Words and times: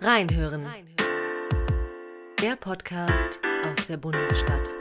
Reinhören. 0.00 0.64
Der 2.40 2.54
Podcast 2.54 3.40
aus 3.66 3.88
der 3.88 3.96
Bundesstadt. 3.96 4.72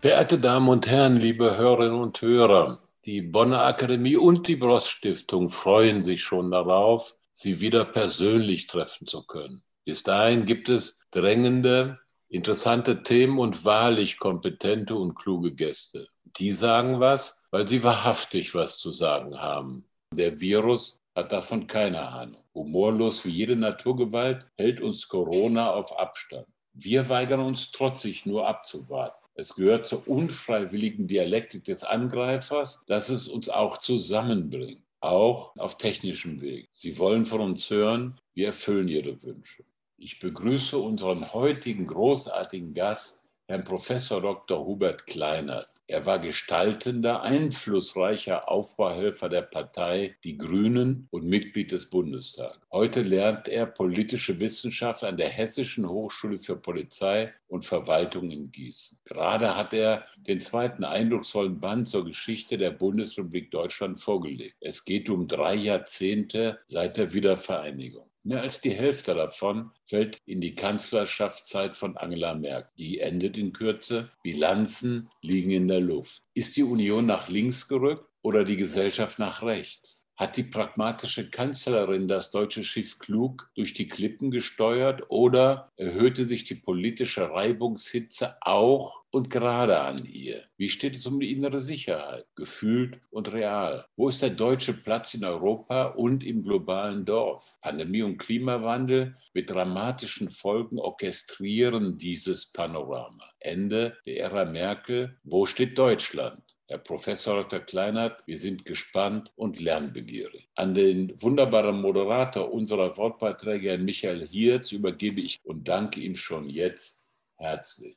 Verehrte 0.00 0.40
Damen 0.40 0.68
und 0.68 0.88
Herren, 0.88 1.18
liebe 1.18 1.56
Hörerinnen 1.56 2.00
und 2.00 2.20
Hörer, 2.20 2.82
die 3.04 3.22
Bonner 3.22 3.64
Akademie 3.64 4.16
und 4.16 4.48
die 4.48 4.56
Bross 4.56 4.88
Stiftung 4.88 5.48
freuen 5.50 6.02
sich 6.02 6.24
schon 6.24 6.50
darauf, 6.50 7.14
Sie 7.34 7.60
wieder 7.60 7.84
persönlich 7.84 8.66
treffen 8.66 9.06
zu 9.06 9.24
können. 9.24 9.62
Bis 9.84 10.02
dahin 10.02 10.44
gibt 10.44 10.68
es 10.68 11.06
drängende, 11.12 12.00
interessante 12.28 13.02
Themen 13.02 13.38
und 13.38 13.64
wahrlich 13.64 14.18
kompetente 14.18 14.94
und 14.94 15.14
kluge 15.14 15.54
Gäste. 15.54 16.08
Die 16.36 16.52
sagen 16.52 17.00
was, 17.00 17.44
weil 17.50 17.66
sie 17.66 17.82
wahrhaftig 17.82 18.54
was 18.54 18.78
zu 18.78 18.92
sagen 18.92 19.38
haben. 19.38 19.84
Der 20.14 20.40
Virus 20.40 21.00
hat 21.14 21.32
davon 21.32 21.66
keine 21.66 22.06
Ahnung. 22.06 22.42
Humorlos 22.54 23.24
wie 23.24 23.30
jede 23.30 23.56
Naturgewalt 23.56 24.46
hält 24.56 24.80
uns 24.80 25.08
Corona 25.08 25.72
auf 25.72 25.98
Abstand. 25.98 26.46
Wir 26.74 27.08
weigern 27.08 27.40
uns 27.40 27.72
trotzig 27.72 28.24
nur 28.24 28.46
abzuwarten. 28.46 29.26
Es 29.34 29.54
gehört 29.54 29.86
zur 29.86 30.06
unfreiwilligen 30.06 31.06
Dialektik 31.06 31.64
des 31.64 31.84
Angreifers, 31.84 32.82
dass 32.86 33.08
es 33.08 33.28
uns 33.28 33.48
auch 33.48 33.78
zusammenbringt 33.78 34.82
auch 35.00 35.54
auf 35.56 35.78
technischem 35.78 36.40
Weg. 36.40 36.68
Sie 36.72 36.98
wollen 36.98 37.24
von 37.24 37.40
uns 37.40 37.70
hören, 37.70 38.20
wir 38.34 38.48
erfüllen 38.48 38.88
Ihre 38.88 39.22
Wünsche. 39.22 39.64
Ich 40.00 40.20
begrüße 40.20 40.78
unseren 40.78 41.32
heutigen 41.32 41.88
großartigen 41.88 42.72
Gast, 42.72 43.28
Herrn 43.48 43.64
Professor 43.64 44.20
Dr. 44.20 44.64
Hubert 44.64 45.08
Kleinert. 45.08 45.66
Er 45.88 46.06
war 46.06 46.20
gestaltender, 46.20 47.22
einflussreicher 47.22 48.48
Aufbauhelfer 48.48 49.28
der 49.28 49.42
Partei 49.42 50.14
Die 50.22 50.38
Grünen 50.38 51.08
und 51.10 51.24
Mitglied 51.24 51.72
des 51.72 51.90
Bundestags. 51.90 52.60
Heute 52.70 53.02
lernt 53.02 53.48
er 53.48 53.66
politische 53.66 54.38
Wissenschaft 54.38 55.02
an 55.02 55.16
der 55.16 55.30
Hessischen 55.30 55.88
Hochschule 55.88 56.38
für 56.38 56.54
Polizei 56.54 57.34
und 57.48 57.64
Verwaltung 57.64 58.30
in 58.30 58.52
Gießen. 58.52 59.00
Gerade 59.04 59.56
hat 59.56 59.74
er 59.74 60.06
den 60.16 60.40
zweiten 60.40 60.84
eindrucksvollen 60.84 61.58
Band 61.58 61.88
zur 61.88 62.04
Geschichte 62.04 62.56
der 62.56 62.70
Bundesrepublik 62.70 63.50
Deutschland 63.50 63.98
vorgelegt. 63.98 64.54
Es 64.60 64.84
geht 64.84 65.10
um 65.10 65.26
drei 65.26 65.56
Jahrzehnte 65.56 66.60
seit 66.66 66.98
der 66.98 67.12
Wiedervereinigung. 67.12 68.08
Mehr 68.24 68.42
als 68.42 68.60
die 68.60 68.72
Hälfte 68.72 69.14
davon 69.14 69.70
fällt 69.86 70.20
in 70.26 70.40
die 70.40 70.54
Kanzlerschaftszeit 70.54 71.76
von 71.76 71.96
Angela 71.96 72.34
Merkel. 72.34 72.70
Die 72.78 73.00
endet 73.00 73.36
in 73.36 73.52
Kürze. 73.52 74.10
Bilanzen 74.22 75.08
liegen 75.22 75.52
in 75.52 75.68
der 75.68 75.80
Luft. 75.80 76.22
Ist 76.34 76.56
die 76.56 76.64
Union 76.64 77.06
nach 77.06 77.28
links 77.28 77.68
gerückt 77.68 78.06
oder 78.22 78.44
die 78.44 78.56
Gesellschaft 78.56 79.18
nach 79.18 79.42
rechts? 79.42 80.07
Hat 80.18 80.36
die 80.36 80.42
pragmatische 80.42 81.30
Kanzlerin 81.30 82.08
das 82.08 82.32
deutsche 82.32 82.64
Schiff 82.64 82.98
klug 82.98 83.46
durch 83.54 83.72
die 83.72 83.86
Klippen 83.86 84.32
gesteuert 84.32 85.04
oder 85.10 85.70
erhöhte 85.76 86.24
sich 86.24 86.44
die 86.44 86.56
politische 86.56 87.30
Reibungshitze 87.30 88.36
auch 88.40 89.04
und 89.12 89.30
gerade 89.30 89.80
an 89.80 90.04
ihr? 90.06 90.42
Wie 90.56 90.70
steht 90.70 90.96
es 90.96 91.06
um 91.06 91.20
die 91.20 91.30
innere 91.30 91.60
Sicherheit, 91.60 92.26
gefühlt 92.34 93.00
und 93.12 93.32
real? 93.32 93.86
Wo 93.94 94.08
ist 94.08 94.20
der 94.20 94.30
deutsche 94.30 94.72
Platz 94.72 95.14
in 95.14 95.24
Europa 95.24 95.84
und 95.84 96.24
im 96.24 96.42
globalen 96.42 97.04
Dorf? 97.04 97.56
Pandemie 97.62 98.02
und 98.02 98.18
Klimawandel 98.18 99.16
mit 99.34 99.50
dramatischen 99.50 100.30
Folgen 100.30 100.80
orchestrieren 100.80 101.96
dieses 101.96 102.50
Panorama. 102.50 103.24
Ende 103.38 103.96
der 104.04 104.18
Ära 104.18 104.44
Merkel. 104.46 105.16
Wo 105.22 105.46
steht 105.46 105.78
Deutschland? 105.78 106.42
Herr 106.70 106.76
Professor 106.76 107.44
Dr. 107.44 107.60
Kleinert, 107.60 108.22
wir 108.26 108.36
sind 108.36 108.66
gespannt 108.66 109.32
und 109.36 109.58
lernbegierig. 109.58 110.50
An 110.54 110.74
den 110.74 111.14
wunderbaren 111.18 111.80
Moderator 111.80 112.52
unserer 112.52 112.94
Wortbeiträge, 112.98 113.70
Herrn 113.70 113.86
Michael 113.86 114.28
Hirz, 114.28 114.72
übergebe 114.72 115.18
ich 115.18 115.40
und 115.44 115.66
danke 115.66 116.00
ihm 116.00 116.14
schon 116.14 116.50
jetzt 116.50 117.06
herzlich. 117.36 117.96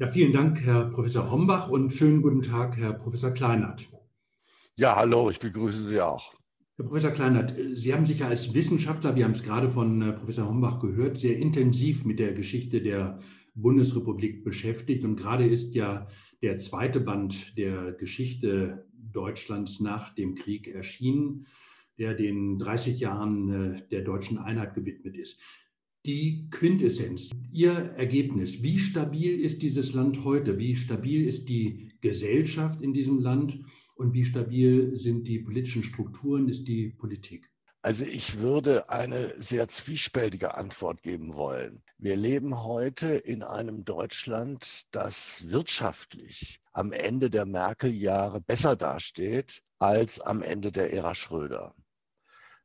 Ja, 0.00 0.08
vielen 0.08 0.32
Dank, 0.32 0.60
Herr 0.60 0.86
Professor 0.86 1.30
Hombach, 1.30 1.68
und 1.68 1.92
schönen 1.92 2.20
guten 2.20 2.42
Tag, 2.42 2.76
Herr 2.76 2.94
Professor 2.94 3.30
Kleinert. 3.30 3.88
Ja, 4.74 4.96
hallo, 4.96 5.30
ich 5.30 5.38
begrüße 5.38 5.86
Sie 5.86 6.00
auch. 6.00 6.34
Herr 6.78 6.84
Professor 6.84 7.12
Kleinert, 7.12 7.54
Sie 7.74 7.94
haben 7.94 8.06
sich 8.06 8.18
ja 8.18 8.26
als 8.26 8.52
Wissenschaftler, 8.54 9.14
wir 9.14 9.24
haben 9.24 9.32
es 9.32 9.44
gerade 9.44 9.70
von 9.70 10.02
äh, 10.02 10.12
Professor 10.14 10.48
Hombach 10.48 10.80
gehört, 10.80 11.16
sehr 11.16 11.36
intensiv 11.36 12.04
mit 12.04 12.18
der 12.18 12.32
Geschichte 12.32 12.82
der 12.82 13.20
Bundesrepublik 13.54 14.42
beschäftigt. 14.42 15.04
Und 15.04 15.14
gerade 15.14 15.46
ist 15.46 15.76
ja 15.76 16.08
der 16.42 16.58
zweite 16.58 17.00
Band 17.00 17.56
der 17.56 17.92
Geschichte 17.92 18.86
Deutschlands 18.92 19.80
nach 19.80 20.14
dem 20.14 20.34
Krieg 20.34 20.68
erschienen, 20.68 21.46
der 21.98 22.14
den 22.14 22.58
30 22.58 23.00
Jahren 23.00 23.74
äh, 23.74 23.88
der 23.90 24.02
deutschen 24.02 24.38
Einheit 24.38 24.74
gewidmet 24.74 25.16
ist. 25.16 25.40
Die 26.06 26.48
Quintessenz, 26.50 27.30
Ihr 27.50 27.72
Ergebnis, 27.72 28.62
wie 28.62 28.78
stabil 28.78 29.40
ist 29.40 29.62
dieses 29.62 29.94
Land 29.94 30.24
heute? 30.24 30.58
Wie 30.58 30.76
stabil 30.76 31.26
ist 31.26 31.48
die 31.48 31.90
Gesellschaft 32.00 32.82
in 32.82 32.92
diesem 32.92 33.18
Land? 33.18 33.60
Und 33.96 34.14
wie 34.14 34.24
stabil 34.24 34.96
sind 34.96 35.26
die 35.26 35.40
politischen 35.40 35.82
Strukturen, 35.82 36.48
ist 36.48 36.68
die 36.68 36.90
Politik? 36.90 37.50
Also 37.80 38.04
ich 38.04 38.40
würde 38.40 38.88
eine 38.90 39.40
sehr 39.40 39.68
zwiespältige 39.68 40.54
Antwort 40.54 41.02
geben 41.02 41.34
wollen. 41.34 41.82
Wir 41.96 42.16
leben 42.16 42.64
heute 42.64 43.08
in 43.08 43.44
einem 43.44 43.84
Deutschland, 43.84 44.82
das 44.90 45.48
wirtschaftlich 45.50 46.60
am 46.72 46.92
Ende 46.92 47.30
der 47.30 47.46
Merkel-Jahre 47.46 48.40
besser 48.40 48.74
dasteht 48.74 49.62
als 49.78 50.20
am 50.20 50.42
Ende 50.42 50.72
der 50.72 50.92
Ära 50.92 51.14
Schröder. 51.14 51.74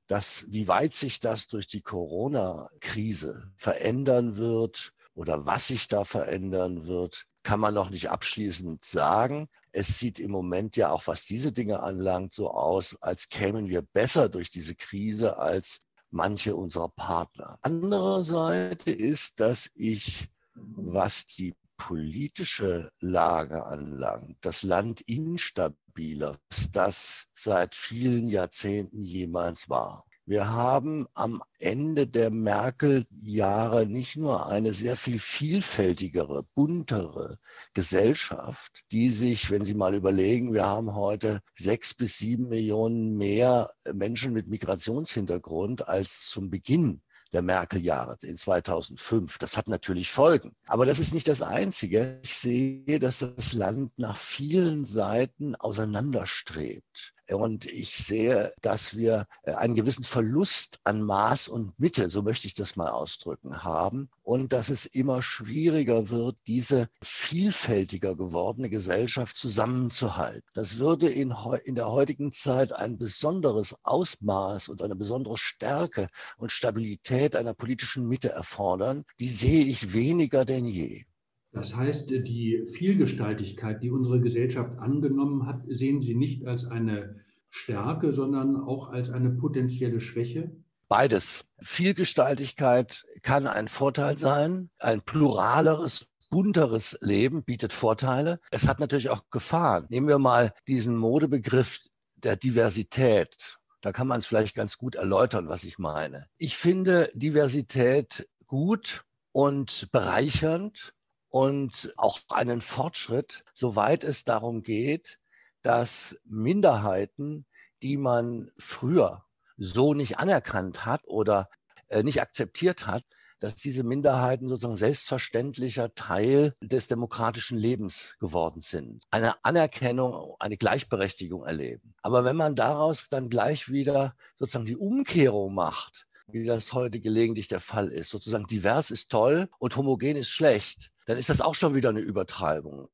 Das, 0.07 0.45
wie 0.49 0.67
weit 0.67 0.95
sich 0.95 1.19
das 1.19 1.47
durch 1.47 1.67
die 1.67 1.81
Corona-Krise 1.81 3.51
verändern 3.55 4.37
wird 4.37 4.93
oder 5.13 5.45
was 5.45 5.67
sich 5.67 5.87
da 5.87 6.05
verändern 6.05 6.87
wird, 6.87 7.27
kann 7.43 7.59
man 7.59 7.73
noch 7.73 7.89
nicht 7.89 8.09
abschließend 8.09 8.83
sagen. 8.83 9.49
Es 9.71 9.99
sieht 9.99 10.19
im 10.19 10.31
Moment 10.31 10.77
ja 10.77 10.91
auch, 10.91 11.07
was 11.07 11.25
diese 11.25 11.51
Dinge 11.51 11.81
anlangt, 11.81 12.33
so 12.33 12.51
aus, 12.51 12.95
als 13.01 13.29
kämen 13.29 13.67
wir 13.67 13.81
besser 13.81 14.29
durch 14.29 14.49
diese 14.49 14.75
Krise 14.75 15.37
als 15.37 15.81
manche 16.09 16.55
unserer 16.55 16.89
Partner. 16.89 17.57
Andererseits 17.61 18.85
ist, 18.85 19.39
dass 19.39 19.69
ich, 19.75 20.29
was 20.53 21.25
die 21.25 21.55
politische 21.77 22.91
Lage 22.99 23.65
anlangt, 23.65 24.37
das 24.41 24.63
Land 24.63 25.01
instabiler, 25.01 26.37
das 26.71 27.27
seit 27.33 27.75
vielen 27.75 28.27
Jahrzehnten 28.27 29.03
jemals 29.03 29.69
war. 29.69 30.05
Wir 30.25 30.47
haben 30.47 31.05
am 31.15 31.43
Ende 31.59 32.07
der 32.07 32.29
Merkel-Jahre 32.29 33.85
nicht 33.85 34.15
nur 34.15 34.47
eine 34.47 34.73
sehr 34.73 34.95
viel 34.95 35.19
vielfältigere, 35.19 36.45
buntere 36.55 37.39
Gesellschaft, 37.73 38.83
die 38.93 39.09
sich, 39.09 39.51
wenn 39.51 39.65
Sie 39.65 39.73
mal 39.73 39.93
überlegen, 39.93 40.53
wir 40.53 40.65
haben 40.65 40.95
heute 40.95 41.41
sechs 41.55 41.93
bis 41.93 42.17
sieben 42.19 42.47
Millionen 42.47 43.17
mehr 43.17 43.69
Menschen 43.91 44.31
mit 44.31 44.47
Migrationshintergrund 44.47 45.89
als 45.89 46.29
zum 46.29 46.49
Beginn 46.49 47.01
der 47.33 47.41
Merkel-Jahre 47.41 48.17
in 48.21 48.37
2005. 48.37 49.39
Das 49.39 49.57
hat 49.57 49.67
natürlich 49.67 50.09
Folgen. 50.09 50.55
Aber 50.67 50.85
das 50.85 50.99
ist 50.99 51.13
nicht 51.13 51.27
das 51.27 51.41
Einzige. 51.41 52.19
Ich 52.23 52.35
sehe, 52.35 52.99
dass 52.99 53.19
das 53.19 53.53
Land 53.53 53.97
nach 53.97 54.17
vielen 54.17 54.85
Seiten 54.85 55.55
auseinanderstrebt. 55.55 57.13
Und 57.33 57.65
ich 57.65 57.97
sehe, 57.97 58.53
dass 58.61 58.95
wir 58.95 59.27
äh, 59.43 59.53
einen 59.53 59.75
gewissen 59.75 60.03
Verlust 60.03 60.79
an 60.83 61.01
Maß 61.01 61.47
und 61.47 61.77
Mitte, 61.79 62.09
so 62.09 62.21
möchte 62.21 62.47
ich 62.47 62.53
das 62.53 62.75
mal 62.75 62.89
ausdrücken, 62.89 63.63
haben. 63.63 64.09
Und 64.21 64.53
dass 64.53 64.69
es 64.69 64.85
immer 64.85 65.21
schwieriger 65.21 66.09
wird, 66.09 66.37
diese 66.47 66.87
vielfältiger 67.01 68.15
gewordene 68.15 68.69
Gesellschaft 68.69 69.35
zusammenzuhalten. 69.37 70.47
Das 70.53 70.79
würde 70.79 71.09
in, 71.09 71.33
in 71.65 71.75
der 71.75 71.89
heutigen 71.91 72.31
Zeit 72.31 72.73
ein 72.73 72.97
besonderes 72.97 73.75
Ausmaß 73.83 74.69
und 74.69 74.81
eine 74.81 74.95
besondere 74.95 75.37
Stärke 75.37 76.09
und 76.37 76.51
Stabilität 76.51 77.35
einer 77.35 77.53
politischen 77.53 78.07
Mitte 78.07 78.29
erfordern. 78.29 79.05
Die 79.19 79.29
sehe 79.29 79.65
ich 79.65 79.93
weniger 79.93 80.45
denn 80.45 80.65
je. 80.65 81.05
Das 81.53 81.75
heißt, 81.75 82.09
die 82.09 82.63
Vielgestaltigkeit, 82.65 83.83
die 83.83 83.91
unsere 83.91 84.19
Gesellschaft 84.19 84.79
angenommen 84.79 85.45
hat, 85.45 85.61
sehen 85.67 86.01
Sie 86.01 86.15
nicht 86.15 86.47
als 86.47 86.65
eine 86.65 87.15
Stärke, 87.55 88.11
sondern 88.11 88.55
auch 88.55 88.89
als 88.89 89.11
eine 89.11 89.29
potenzielle 89.29 90.01
Schwäche? 90.01 90.51
Beides. 90.87 91.45
Vielgestaltigkeit 91.61 93.05
kann 93.21 93.45
ein 93.45 93.67
Vorteil 93.67 94.17
sein. 94.17 94.71
Ein 94.79 95.01
pluraleres, 95.01 96.07
bunteres 96.31 96.97
Leben 97.01 97.43
bietet 97.43 97.71
Vorteile. 97.71 98.39
Es 98.49 98.67
hat 98.67 98.79
natürlich 98.79 99.09
auch 99.09 99.29
Gefahren. 99.29 99.85
Nehmen 99.89 100.07
wir 100.07 100.17
mal 100.17 100.53
diesen 100.67 100.97
Modebegriff 100.97 101.81
der 102.15 102.35
Diversität. 102.37 103.59
Da 103.81 103.91
kann 103.91 104.07
man 104.07 104.17
es 104.17 104.25
vielleicht 104.25 104.55
ganz 104.55 104.79
gut 104.79 104.95
erläutern, 104.95 105.47
was 105.47 105.63
ich 105.63 105.77
meine. 105.77 106.27
Ich 106.37 106.57
finde 106.57 107.11
Diversität 107.13 108.27
gut 108.47 109.05
und 109.31 109.91
bereichernd 109.91 110.95
und 111.29 111.93
auch 111.97 112.19
einen 112.29 112.61
Fortschritt, 112.61 113.43
soweit 113.53 114.03
es 114.03 114.23
darum 114.23 114.63
geht, 114.63 115.19
dass 115.63 116.19
Minderheiten, 116.25 117.45
die 117.81 117.97
man 117.97 118.51
früher 118.57 119.25
so 119.57 119.93
nicht 119.93 120.19
anerkannt 120.19 120.85
hat 120.85 121.01
oder 121.05 121.49
äh, 121.89 122.03
nicht 122.03 122.21
akzeptiert 122.21 122.87
hat, 122.87 123.03
dass 123.39 123.55
diese 123.55 123.83
Minderheiten 123.83 124.47
sozusagen 124.47 124.77
selbstverständlicher 124.77 125.93
Teil 125.95 126.55
des 126.61 126.87
demokratischen 126.87 127.57
Lebens 127.57 128.15
geworden 128.19 128.61
sind, 128.61 129.03
eine 129.11 129.43
Anerkennung, 129.43 130.35
eine 130.39 130.55
Gleichberechtigung 130.55 131.43
erleben. 131.45 131.93
Aber 132.01 132.23
wenn 132.23 132.37
man 132.37 132.55
daraus 132.55 133.09
dann 133.09 133.29
gleich 133.29 133.69
wieder 133.69 134.15
sozusagen 134.39 134.65
die 134.65 134.77
Umkehrung 134.77 135.53
macht, 135.53 136.07
wie 136.27 136.45
das 136.45 136.71
heute 136.71 137.01
gelegentlich 137.01 137.49
der 137.49 137.59
Fall 137.59 137.89
ist, 137.89 138.11
sozusagen 138.11 138.47
divers 138.47 138.91
ist 138.91 139.11
toll 139.11 139.49
und 139.59 139.75
homogen 139.75 140.15
ist 140.15 140.29
schlecht, 140.29 140.91
dann 141.05 141.17
ist 141.17 141.29
das 141.29 141.41
auch 141.41 141.53
schon 141.55 141.75
wieder 141.75 141.89
eine 141.89 141.99
Übertreibung. 141.99 142.87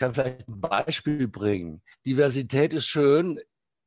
Ich 0.00 0.02
kann 0.02 0.14
vielleicht 0.14 0.48
ein 0.48 0.62
Beispiel 0.62 1.28
bringen. 1.28 1.82
Diversität 2.06 2.72
ist 2.72 2.86
schön, 2.86 3.38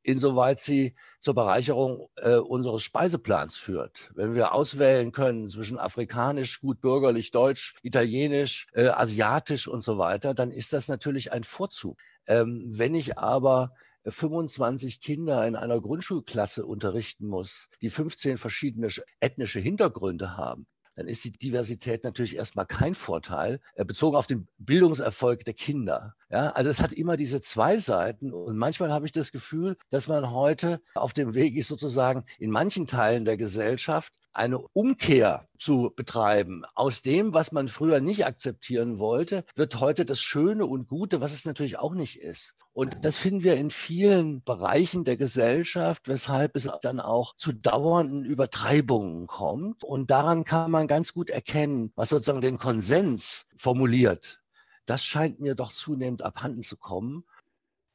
insoweit 0.04 0.60
sie 0.60 0.94
zur 1.18 1.34
Bereicherung 1.34 2.08
äh, 2.14 2.36
unseres 2.36 2.84
Speiseplans 2.84 3.56
führt. 3.56 4.12
Wenn 4.14 4.36
wir 4.36 4.52
auswählen 4.52 5.10
können 5.10 5.50
zwischen 5.50 5.76
afrikanisch, 5.76 6.60
gut 6.60 6.80
bürgerlich, 6.80 7.32
deutsch, 7.32 7.74
italienisch, 7.82 8.68
äh, 8.74 8.90
asiatisch 8.90 9.66
und 9.66 9.82
so 9.82 9.98
weiter, 9.98 10.34
dann 10.34 10.52
ist 10.52 10.72
das 10.72 10.86
natürlich 10.86 11.32
ein 11.32 11.42
Vorzug. 11.42 11.98
Ähm, 12.28 12.62
wenn 12.64 12.94
ich 12.94 13.18
aber 13.18 13.74
25 14.06 15.00
Kinder 15.00 15.44
in 15.48 15.56
einer 15.56 15.80
Grundschulklasse 15.80 16.64
unterrichten 16.64 17.26
muss, 17.26 17.68
die 17.82 17.90
15 17.90 18.38
verschiedene 18.38 18.86
ethnische 19.18 19.58
Hintergründe 19.58 20.36
haben, 20.36 20.68
dann 20.96 21.08
ist 21.08 21.24
die 21.24 21.32
Diversität 21.32 22.04
natürlich 22.04 22.36
erstmal 22.36 22.66
kein 22.66 22.94
Vorteil, 22.94 23.60
äh, 23.74 23.84
bezogen 23.84 24.16
auf 24.16 24.26
den 24.26 24.46
Bildungserfolg 24.58 25.44
der 25.44 25.54
Kinder. 25.54 26.14
Ja, 26.30 26.50
also 26.50 26.70
es 26.70 26.80
hat 26.80 26.92
immer 26.92 27.16
diese 27.16 27.40
zwei 27.40 27.78
Seiten 27.78 28.32
und 28.32 28.56
manchmal 28.56 28.92
habe 28.92 29.06
ich 29.06 29.12
das 29.12 29.32
Gefühl, 29.32 29.76
dass 29.90 30.08
man 30.08 30.30
heute 30.30 30.80
auf 30.94 31.12
dem 31.12 31.34
Weg 31.34 31.56
ist, 31.56 31.68
sozusagen 31.68 32.24
in 32.38 32.50
manchen 32.50 32.86
Teilen 32.86 33.24
der 33.24 33.36
Gesellschaft 33.36 34.12
eine 34.34 34.58
Umkehr 34.58 35.48
zu 35.58 35.92
betreiben. 35.94 36.64
Aus 36.74 37.02
dem, 37.02 37.32
was 37.34 37.52
man 37.52 37.68
früher 37.68 38.00
nicht 38.00 38.26
akzeptieren 38.26 38.98
wollte, 38.98 39.44
wird 39.54 39.80
heute 39.80 40.04
das 40.04 40.20
Schöne 40.20 40.66
und 40.66 40.88
Gute, 40.88 41.20
was 41.20 41.32
es 41.32 41.44
natürlich 41.44 41.78
auch 41.78 41.94
nicht 41.94 42.20
ist. 42.20 42.54
Und 42.72 43.04
das 43.04 43.16
finden 43.16 43.44
wir 43.44 43.54
in 43.54 43.70
vielen 43.70 44.42
Bereichen 44.42 45.04
der 45.04 45.16
Gesellschaft, 45.16 46.08
weshalb 46.08 46.56
es 46.56 46.68
dann 46.82 47.00
auch 47.00 47.36
zu 47.36 47.52
dauernden 47.52 48.24
Übertreibungen 48.24 49.26
kommt. 49.26 49.84
Und 49.84 50.10
daran 50.10 50.44
kann 50.44 50.70
man 50.70 50.88
ganz 50.88 51.12
gut 51.12 51.30
erkennen, 51.30 51.92
was 51.94 52.08
sozusagen 52.08 52.40
den 52.40 52.58
Konsens 52.58 53.46
formuliert. 53.56 54.43
Das 54.86 55.04
scheint 55.04 55.40
mir 55.40 55.54
doch 55.54 55.72
zunehmend 55.72 56.22
abhanden 56.22 56.62
zu 56.62 56.76
kommen. 56.76 57.24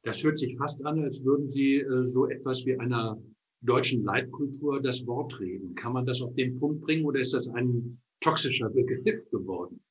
Das 0.02 0.22
hört 0.24 0.38
sich 0.38 0.56
fast 0.56 0.84
an, 0.84 1.02
als 1.02 1.24
würden 1.24 1.48
Sie 1.48 1.76
äh, 1.76 2.04
so 2.04 2.28
etwas 2.28 2.64
wie 2.64 2.78
einer 2.78 3.20
deutschen 3.60 4.02
Leitkultur 4.02 4.80
das 4.80 5.06
Wort 5.06 5.38
reden. 5.40 5.74
Kann 5.74 5.92
man 5.92 6.06
das 6.06 6.22
auf 6.22 6.34
den 6.34 6.58
Punkt 6.58 6.80
bringen 6.80 7.04
oder 7.04 7.20
ist 7.20 7.34
das 7.34 7.48
ein 7.50 8.00
toxischer 8.20 8.70
Begriff 8.70 9.28
geworden? 9.30 9.82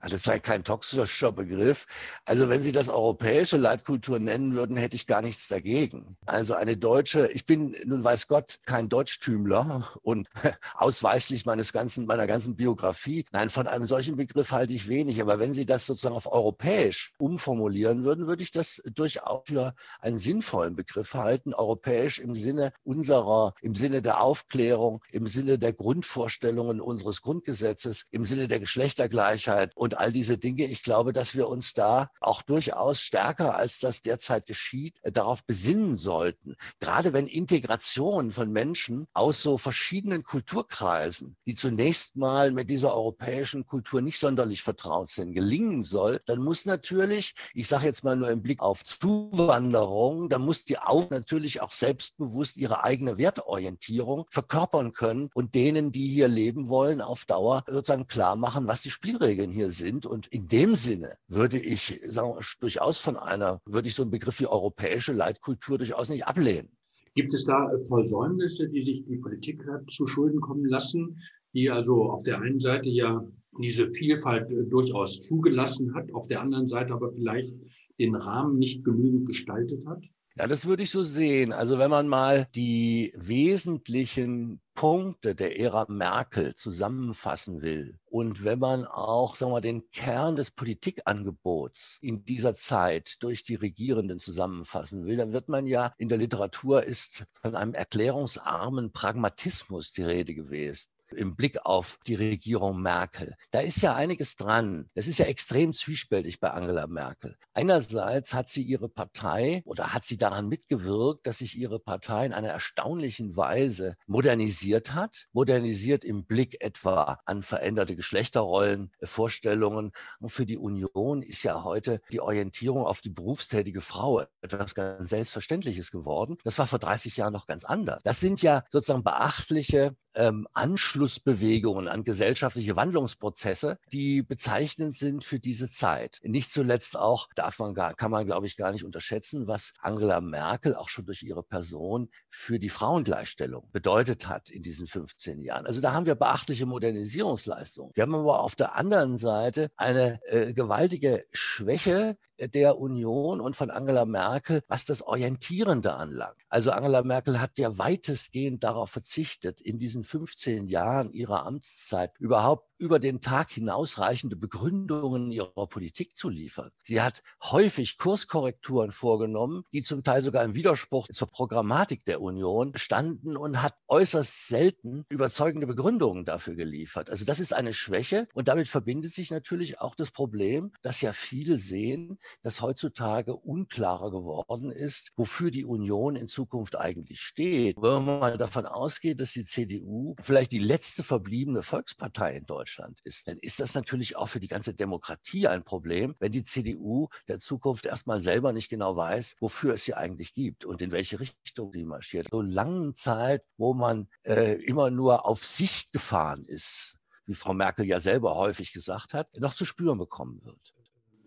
Das 0.00 0.22
sei 0.22 0.38
kein 0.38 0.62
toxischer 0.62 1.32
Begriff. 1.32 1.86
Also 2.24 2.48
wenn 2.48 2.62
Sie 2.62 2.72
das 2.72 2.88
europäische 2.88 3.56
Leitkultur 3.56 4.18
nennen 4.18 4.54
würden, 4.54 4.76
hätte 4.76 4.94
ich 4.94 5.06
gar 5.06 5.22
nichts 5.22 5.48
dagegen. 5.48 6.16
Also 6.26 6.54
eine 6.54 6.76
deutsche, 6.76 7.28
ich 7.28 7.46
bin 7.46 7.74
nun 7.84 8.04
weiß 8.04 8.28
Gott 8.28 8.60
kein 8.64 8.88
Deutschtümler 8.88 9.90
und 10.02 10.28
ausweislich 10.74 11.46
meines 11.46 11.72
ganzen, 11.72 12.06
meiner 12.06 12.26
ganzen 12.26 12.56
Biografie. 12.56 13.24
Nein, 13.32 13.50
von 13.50 13.66
einem 13.66 13.86
solchen 13.86 14.16
Begriff 14.16 14.52
halte 14.52 14.72
ich 14.72 14.88
wenig. 14.88 15.20
Aber 15.20 15.38
wenn 15.38 15.52
Sie 15.52 15.66
das 15.66 15.86
sozusagen 15.86 16.14
auf 16.14 16.30
europäisch 16.30 17.12
umformulieren 17.18 18.04
würden, 18.04 18.26
würde 18.26 18.42
ich 18.42 18.52
das 18.52 18.82
durchaus 18.84 19.42
für 19.46 19.74
einen 20.00 20.18
sinnvollen 20.18 20.76
Begriff 20.76 21.14
halten. 21.14 21.54
Europäisch 21.54 22.18
im 22.18 22.34
Sinne 22.34 22.72
unserer, 22.84 23.54
im 23.60 23.74
Sinne 23.74 24.02
der 24.02 24.20
Aufklärung, 24.20 25.02
im 25.10 25.26
Sinne 25.26 25.58
der 25.58 25.72
Grundvorstellungen 25.72 26.80
unseres 26.80 27.22
Grundgesetzes, 27.22 28.06
im 28.10 28.24
Sinne 28.24 28.48
der 28.48 28.60
Geschlechtergleichheit 28.60 29.72
und 29.74 29.85
all 29.94 30.12
diese 30.12 30.38
Dinge. 30.38 30.64
Ich 30.64 30.82
glaube, 30.82 31.12
dass 31.12 31.34
wir 31.34 31.48
uns 31.48 31.74
da 31.74 32.10
auch 32.20 32.42
durchaus 32.42 33.00
stärker, 33.00 33.56
als 33.56 33.78
das 33.78 34.02
derzeit 34.02 34.46
geschieht, 34.46 34.98
äh, 35.02 35.12
darauf 35.12 35.44
besinnen 35.44 35.96
sollten. 35.96 36.56
Gerade 36.80 37.12
wenn 37.12 37.26
Integration 37.26 38.30
von 38.30 38.50
Menschen 38.50 39.06
aus 39.12 39.42
so 39.42 39.58
verschiedenen 39.58 40.22
Kulturkreisen, 40.22 41.36
die 41.46 41.54
zunächst 41.54 42.16
mal 42.16 42.50
mit 42.50 42.70
dieser 42.70 42.94
europäischen 42.94 43.66
Kultur 43.66 44.00
nicht 44.00 44.18
sonderlich 44.18 44.62
vertraut 44.62 45.10
sind, 45.10 45.32
gelingen 45.32 45.82
soll, 45.82 46.20
dann 46.26 46.42
muss 46.42 46.64
natürlich, 46.64 47.34
ich 47.54 47.68
sage 47.68 47.86
jetzt 47.86 48.04
mal 48.04 48.16
nur 48.16 48.30
im 48.30 48.42
Blick 48.42 48.60
auf 48.60 48.84
Zuwanderung, 48.84 50.28
dann 50.28 50.42
muss 50.42 50.64
die 50.64 50.78
auch 50.78 51.10
natürlich 51.10 51.60
auch 51.60 51.72
selbstbewusst 51.72 52.56
ihre 52.56 52.84
eigene 52.84 53.18
Wertorientierung 53.18 54.26
verkörpern 54.30 54.92
können 54.92 55.30
und 55.34 55.54
denen, 55.54 55.92
die 55.92 56.08
hier 56.08 56.28
leben 56.28 56.68
wollen, 56.68 57.00
auf 57.00 57.24
Dauer 57.24 57.64
sozusagen 57.66 58.06
klar 58.06 58.36
machen, 58.36 58.66
was 58.66 58.82
die 58.82 58.90
Spielregeln 58.90 59.50
hier 59.50 59.70
sind. 59.70 59.75
Und 60.06 60.26
in 60.28 60.48
dem 60.48 60.74
Sinne 60.74 61.16
würde 61.28 61.58
ich 61.58 62.00
sagen, 62.06 62.38
durchaus 62.60 62.98
von 62.98 63.16
einer, 63.16 63.60
würde 63.64 63.88
ich 63.88 63.94
so 63.94 64.02
einen 64.02 64.10
Begriff 64.10 64.40
wie 64.40 64.46
europäische 64.46 65.12
Leitkultur 65.12 65.78
durchaus 65.78 66.08
nicht 66.08 66.26
ablehnen. 66.26 66.68
Gibt 67.14 67.32
es 67.32 67.44
da 67.44 67.70
Versäumnisse, 67.88 68.68
die 68.68 68.82
sich 68.82 69.04
die 69.06 69.16
Politik 69.16 69.66
hat 69.66 69.88
zu 69.88 70.06
Schulden 70.06 70.40
kommen 70.40 70.66
lassen, 70.66 71.18
die 71.54 71.70
also 71.70 72.10
auf 72.10 72.22
der 72.24 72.40
einen 72.40 72.60
Seite 72.60 72.90
ja 72.90 73.26
diese 73.58 73.90
Vielfalt 73.90 74.52
äh, 74.52 74.64
durchaus 74.64 75.22
zugelassen 75.22 75.94
hat, 75.94 76.12
auf 76.12 76.28
der 76.28 76.40
anderen 76.40 76.66
Seite 76.66 76.92
aber 76.92 77.10
vielleicht 77.12 77.56
den 77.98 78.14
Rahmen 78.14 78.58
nicht 78.58 78.84
genügend 78.84 79.26
gestaltet 79.26 79.86
hat? 79.86 80.04
Ja, 80.38 80.46
das 80.46 80.66
würde 80.66 80.82
ich 80.82 80.90
so 80.90 81.02
sehen. 81.02 81.54
Also 81.54 81.78
wenn 81.78 81.88
man 81.90 82.08
mal 82.08 82.46
die 82.54 83.10
wesentlichen 83.16 84.60
Punkte 84.74 85.34
der 85.34 85.58
Ära 85.58 85.86
Merkel 85.88 86.54
zusammenfassen 86.54 87.62
will 87.62 87.98
und 88.04 88.44
wenn 88.44 88.58
man 88.58 88.84
auch 88.84 89.34
sagen 89.34 89.52
wir, 89.52 89.62
den 89.62 89.90
Kern 89.92 90.36
des 90.36 90.50
Politikangebots 90.50 91.96
in 92.02 92.26
dieser 92.26 92.54
Zeit 92.54 93.16
durch 93.20 93.44
die 93.44 93.54
Regierenden 93.54 94.18
zusammenfassen 94.18 95.06
will, 95.06 95.16
dann 95.16 95.32
wird 95.32 95.48
man 95.48 95.66
ja 95.66 95.94
in 95.96 96.10
der 96.10 96.18
Literatur 96.18 96.84
ist 96.84 97.24
von 97.40 97.56
einem 97.56 97.72
erklärungsarmen 97.72 98.92
Pragmatismus 98.92 99.92
die 99.92 100.02
Rede 100.02 100.34
gewesen 100.34 100.88
im 101.12 101.36
Blick 101.36 101.64
auf 101.64 101.98
die 102.06 102.14
Regierung 102.14 102.80
Merkel. 102.82 103.34
Da 103.50 103.60
ist 103.60 103.82
ja 103.82 103.94
einiges 103.94 104.36
dran. 104.36 104.90
Das 104.94 105.06
ist 105.06 105.18
ja 105.18 105.26
extrem 105.26 105.72
zwiespältig 105.72 106.40
bei 106.40 106.50
Angela 106.50 106.86
Merkel. 106.86 107.36
Einerseits 107.54 108.34
hat 108.34 108.48
sie 108.48 108.62
ihre 108.62 108.88
Partei 108.88 109.62
oder 109.64 109.92
hat 109.92 110.04
sie 110.04 110.16
daran 110.16 110.48
mitgewirkt, 110.48 111.26
dass 111.26 111.38
sich 111.38 111.56
ihre 111.56 111.78
Partei 111.78 112.26
in 112.26 112.32
einer 112.32 112.48
erstaunlichen 112.48 113.36
Weise 113.36 113.96
modernisiert 114.06 114.94
hat. 114.94 115.26
Modernisiert 115.32 116.04
im 116.04 116.24
Blick 116.24 116.60
etwa 116.60 117.20
an 117.24 117.42
veränderte 117.42 117.94
Geschlechterrollen, 117.94 118.92
Vorstellungen. 119.02 119.92
Und 120.20 120.30
für 120.30 120.46
die 120.46 120.58
Union 120.58 121.22
ist 121.22 121.42
ja 121.42 121.64
heute 121.64 122.00
die 122.10 122.20
Orientierung 122.20 122.84
auf 122.84 123.00
die 123.00 123.10
berufstätige 123.10 123.80
Frau 123.80 124.24
etwas 124.42 124.74
ganz 124.74 125.10
Selbstverständliches 125.10 125.90
geworden. 125.90 126.36
Das 126.44 126.58
war 126.58 126.66
vor 126.66 126.78
30 126.78 127.16
Jahren 127.16 127.32
noch 127.32 127.46
ganz 127.46 127.64
anders. 127.64 128.02
Das 128.02 128.20
sind 128.20 128.42
ja 128.42 128.64
sozusagen 128.70 129.04
beachtliche 129.04 129.96
ähm, 130.16 130.48
Anschlussbewegungen 130.52 131.88
an 131.88 132.04
gesellschaftliche 132.04 132.76
Wandlungsprozesse, 132.76 133.78
die 133.92 134.22
bezeichnend 134.22 134.94
sind 134.94 135.24
für 135.24 135.38
diese 135.38 135.70
Zeit. 135.70 136.18
Nicht 136.22 136.52
zuletzt 136.52 136.96
auch, 136.96 137.28
darf 137.34 137.58
man 137.58 137.74
gar, 137.74 137.94
kann 137.94 138.10
man 138.10 138.26
glaube 138.26 138.46
ich 138.46 138.56
gar 138.56 138.72
nicht 138.72 138.84
unterschätzen, 138.84 139.46
was 139.46 139.72
Angela 139.80 140.20
Merkel 140.20 140.74
auch 140.74 140.88
schon 140.88 141.06
durch 141.06 141.22
ihre 141.22 141.42
Person 141.42 142.08
für 142.28 142.58
die 142.58 142.68
Frauengleichstellung 142.68 143.68
bedeutet 143.72 144.28
hat 144.28 144.50
in 144.50 144.62
diesen 144.62 144.86
15 144.86 145.42
Jahren. 145.42 145.66
Also 145.66 145.80
da 145.80 145.92
haben 145.92 146.06
wir 146.06 146.14
beachtliche 146.14 146.66
Modernisierungsleistungen. 146.66 147.92
Wir 147.94 148.02
haben 148.02 148.14
aber 148.14 148.40
auf 148.40 148.56
der 148.56 148.74
anderen 148.74 149.18
Seite 149.18 149.68
eine 149.76 150.20
äh, 150.26 150.52
gewaltige 150.52 151.26
Schwäche 151.32 152.16
der 152.38 152.78
Union 152.78 153.40
und 153.40 153.56
von 153.56 153.70
Angela 153.70 154.04
Merkel, 154.04 154.62
was 154.68 154.84
das 154.84 155.02
Orientierende 155.02 155.94
anlangt. 155.94 156.42
Also 156.48 156.70
Angela 156.70 157.02
Merkel 157.02 157.40
hat 157.40 157.58
ja 157.58 157.78
weitestgehend 157.78 158.62
darauf 158.64 158.90
verzichtet, 158.90 159.60
in 159.60 159.78
diesen 159.78 160.04
15 160.06 160.66
Jahren 160.66 161.12
ihrer 161.12 161.44
Amtszeit 161.44 162.18
überhaupt 162.18 162.75
über 162.78 162.98
den 162.98 163.20
Tag 163.20 163.50
hinausreichende 163.50 164.36
Begründungen 164.36 165.30
ihrer 165.30 165.66
Politik 165.66 166.16
zu 166.16 166.28
liefern. 166.28 166.70
Sie 166.82 167.00
hat 167.00 167.22
häufig 167.42 167.98
Kurskorrekturen 167.98 168.92
vorgenommen, 168.92 169.64
die 169.72 169.82
zum 169.82 170.02
Teil 170.02 170.22
sogar 170.22 170.44
im 170.44 170.54
Widerspruch 170.54 171.08
zur 171.08 171.28
Programmatik 171.28 172.04
der 172.04 172.20
Union 172.20 172.72
standen 172.76 173.36
und 173.36 173.62
hat 173.62 173.74
äußerst 173.88 174.48
selten 174.48 175.04
überzeugende 175.08 175.66
Begründungen 175.66 176.24
dafür 176.24 176.54
geliefert. 176.54 177.10
Also 177.10 177.24
das 177.24 177.40
ist 177.40 177.52
eine 177.52 177.72
Schwäche 177.72 178.28
und 178.34 178.48
damit 178.48 178.68
verbindet 178.68 179.12
sich 179.12 179.30
natürlich 179.30 179.80
auch 179.80 179.94
das 179.94 180.10
Problem, 180.10 180.72
dass 180.82 181.00
ja 181.00 181.12
viele 181.12 181.58
sehen, 181.58 182.18
dass 182.42 182.60
heutzutage 182.60 183.34
unklarer 183.34 184.10
geworden 184.10 184.70
ist, 184.70 185.12
wofür 185.16 185.50
die 185.50 185.64
Union 185.64 186.16
in 186.16 186.28
Zukunft 186.28 186.76
eigentlich 186.76 187.20
steht. 187.20 187.76
Wenn 187.80 188.04
man 188.04 188.18
mal 188.18 188.38
davon 188.38 188.66
ausgeht, 188.66 189.20
dass 189.20 189.32
die 189.32 189.44
CDU 189.44 190.14
vielleicht 190.20 190.52
die 190.52 190.58
letzte 190.58 191.02
verbliebene 191.02 191.62
Volkspartei 191.62 192.36
in 192.36 192.46
Deutschland 192.46 192.65
Deutschland 192.66 193.00
ist, 193.04 193.28
dann 193.28 193.38
ist 193.38 193.60
das 193.60 193.76
natürlich 193.76 194.16
auch 194.16 194.28
für 194.28 194.40
die 194.40 194.48
ganze 194.48 194.74
Demokratie 194.74 195.46
ein 195.46 195.62
Problem, 195.62 196.16
wenn 196.18 196.32
die 196.32 196.42
CDU 196.42 197.06
der 197.28 197.38
Zukunft 197.38 197.86
erstmal 197.86 198.20
selber 198.20 198.52
nicht 198.52 198.68
genau 198.68 198.96
weiß, 198.96 199.36
wofür 199.38 199.74
es 199.74 199.84
sie 199.84 199.94
eigentlich 199.94 200.34
gibt 200.34 200.64
und 200.64 200.82
in 200.82 200.90
welche 200.90 201.20
Richtung 201.20 201.70
sie 201.70 201.84
marschiert. 201.84 202.26
So 202.32 202.42
langen 202.42 202.96
Zeit, 202.96 203.44
wo 203.56 203.72
man 203.72 204.08
äh, 204.24 204.60
immer 204.64 204.90
nur 204.90 205.26
auf 205.26 205.44
Sicht 205.44 205.92
gefahren 205.92 206.44
ist, 206.44 206.96
wie 207.26 207.34
Frau 207.34 207.54
Merkel 207.54 207.86
ja 207.86 208.00
selber 208.00 208.34
häufig 208.34 208.72
gesagt 208.72 209.14
hat, 209.14 209.28
noch 209.38 209.54
zu 209.54 209.64
spüren 209.64 209.98
bekommen 209.98 210.40
wird. 210.42 210.74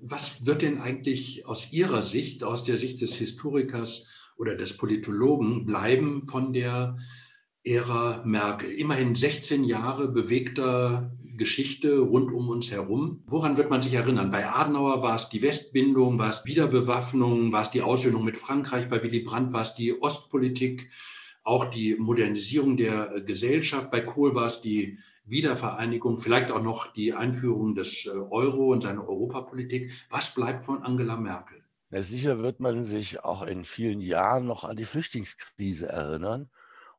Was 0.02 0.46
wird 0.46 0.62
denn 0.62 0.82
eigentlich 0.82 1.46
aus 1.46 1.72
Ihrer 1.72 2.02
Sicht, 2.02 2.44
aus 2.44 2.66
der 2.66 2.78
Sicht 2.78 3.00
des 3.00 3.16
Historikers 3.16 4.08
oder 4.36 4.56
des 4.56 4.76
Politologen 4.76 5.66
bleiben 5.66 6.22
von 6.24 6.52
der 6.52 6.98
Ära 7.70 8.24
Merkel? 8.26 8.72
Immerhin 8.72 9.14
16 9.14 9.64
Jahre 9.64 10.08
bewegter 10.08 11.12
Geschichte 11.38 12.00
rund 12.00 12.34
um 12.34 12.50
uns 12.50 12.72
herum. 12.72 13.24
Woran 13.28 13.58
wird 13.58 13.70
man 13.70 13.84
sich 13.84 13.94
erinnern? 13.94 14.32
Bei 14.32 14.50
Adenauer 14.50 15.04
war 15.04 15.14
es 15.14 15.30
die 15.30 15.44
Westbindung, 15.44 16.18
war 16.18 16.30
es 16.30 16.46
Wiederbewaffnung, 16.46 17.52
war 17.52 17.62
es 17.62 17.70
die 17.70 17.84
Aussöhnung 17.84 18.26
mit 18.26 18.38
Frankreich, 18.38 18.90
bei 18.90 19.04
Willy 19.04 19.20
Brandt 19.20 19.54
war 19.54 19.62
es 19.62 19.76
die 19.76 20.02
Ostpolitik, 20.02 20.90
auch 21.44 21.66
die 21.66 21.96
Modernisierung 21.96 22.76
der 22.76 23.22
Gesellschaft. 23.22 23.92
Bei 23.92 24.02
Kohl 24.02 24.34
war 24.34 24.48
es 24.48 24.62
die 24.62 24.98
Wiedervereinigung, 25.26 26.18
vielleicht 26.18 26.50
auch 26.50 26.64
noch 26.64 26.92
die 26.94 27.14
Einführung 27.14 27.76
des 27.76 28.08
äh, 28.08 28.18
Euro 28.18 28.72
und 28.72 28.82
seine 28.82 29.08
Europapolitik. 29.08 29.92
Was 30.10 30.34
bleibt 30.34 30.66
von 30.66 30.82
Angela 30.82 31.18
Merkel? 31.18 31.64
Ja, 31.92 32.02
sicher 32.02 32.40
wird 32.40 32.60
man 32.60 32.84
sich 32.84 33.24
auch 33.24 33.44
in 33.44 33.64
vielen 33.64 34.02
Jahren 34.02 34.48
noch 34.48 34.64
an 34.64 34.76
die 34.76 34.86
Flüchtlingskrise 34.86 35.88
erinnern 35.88 36.50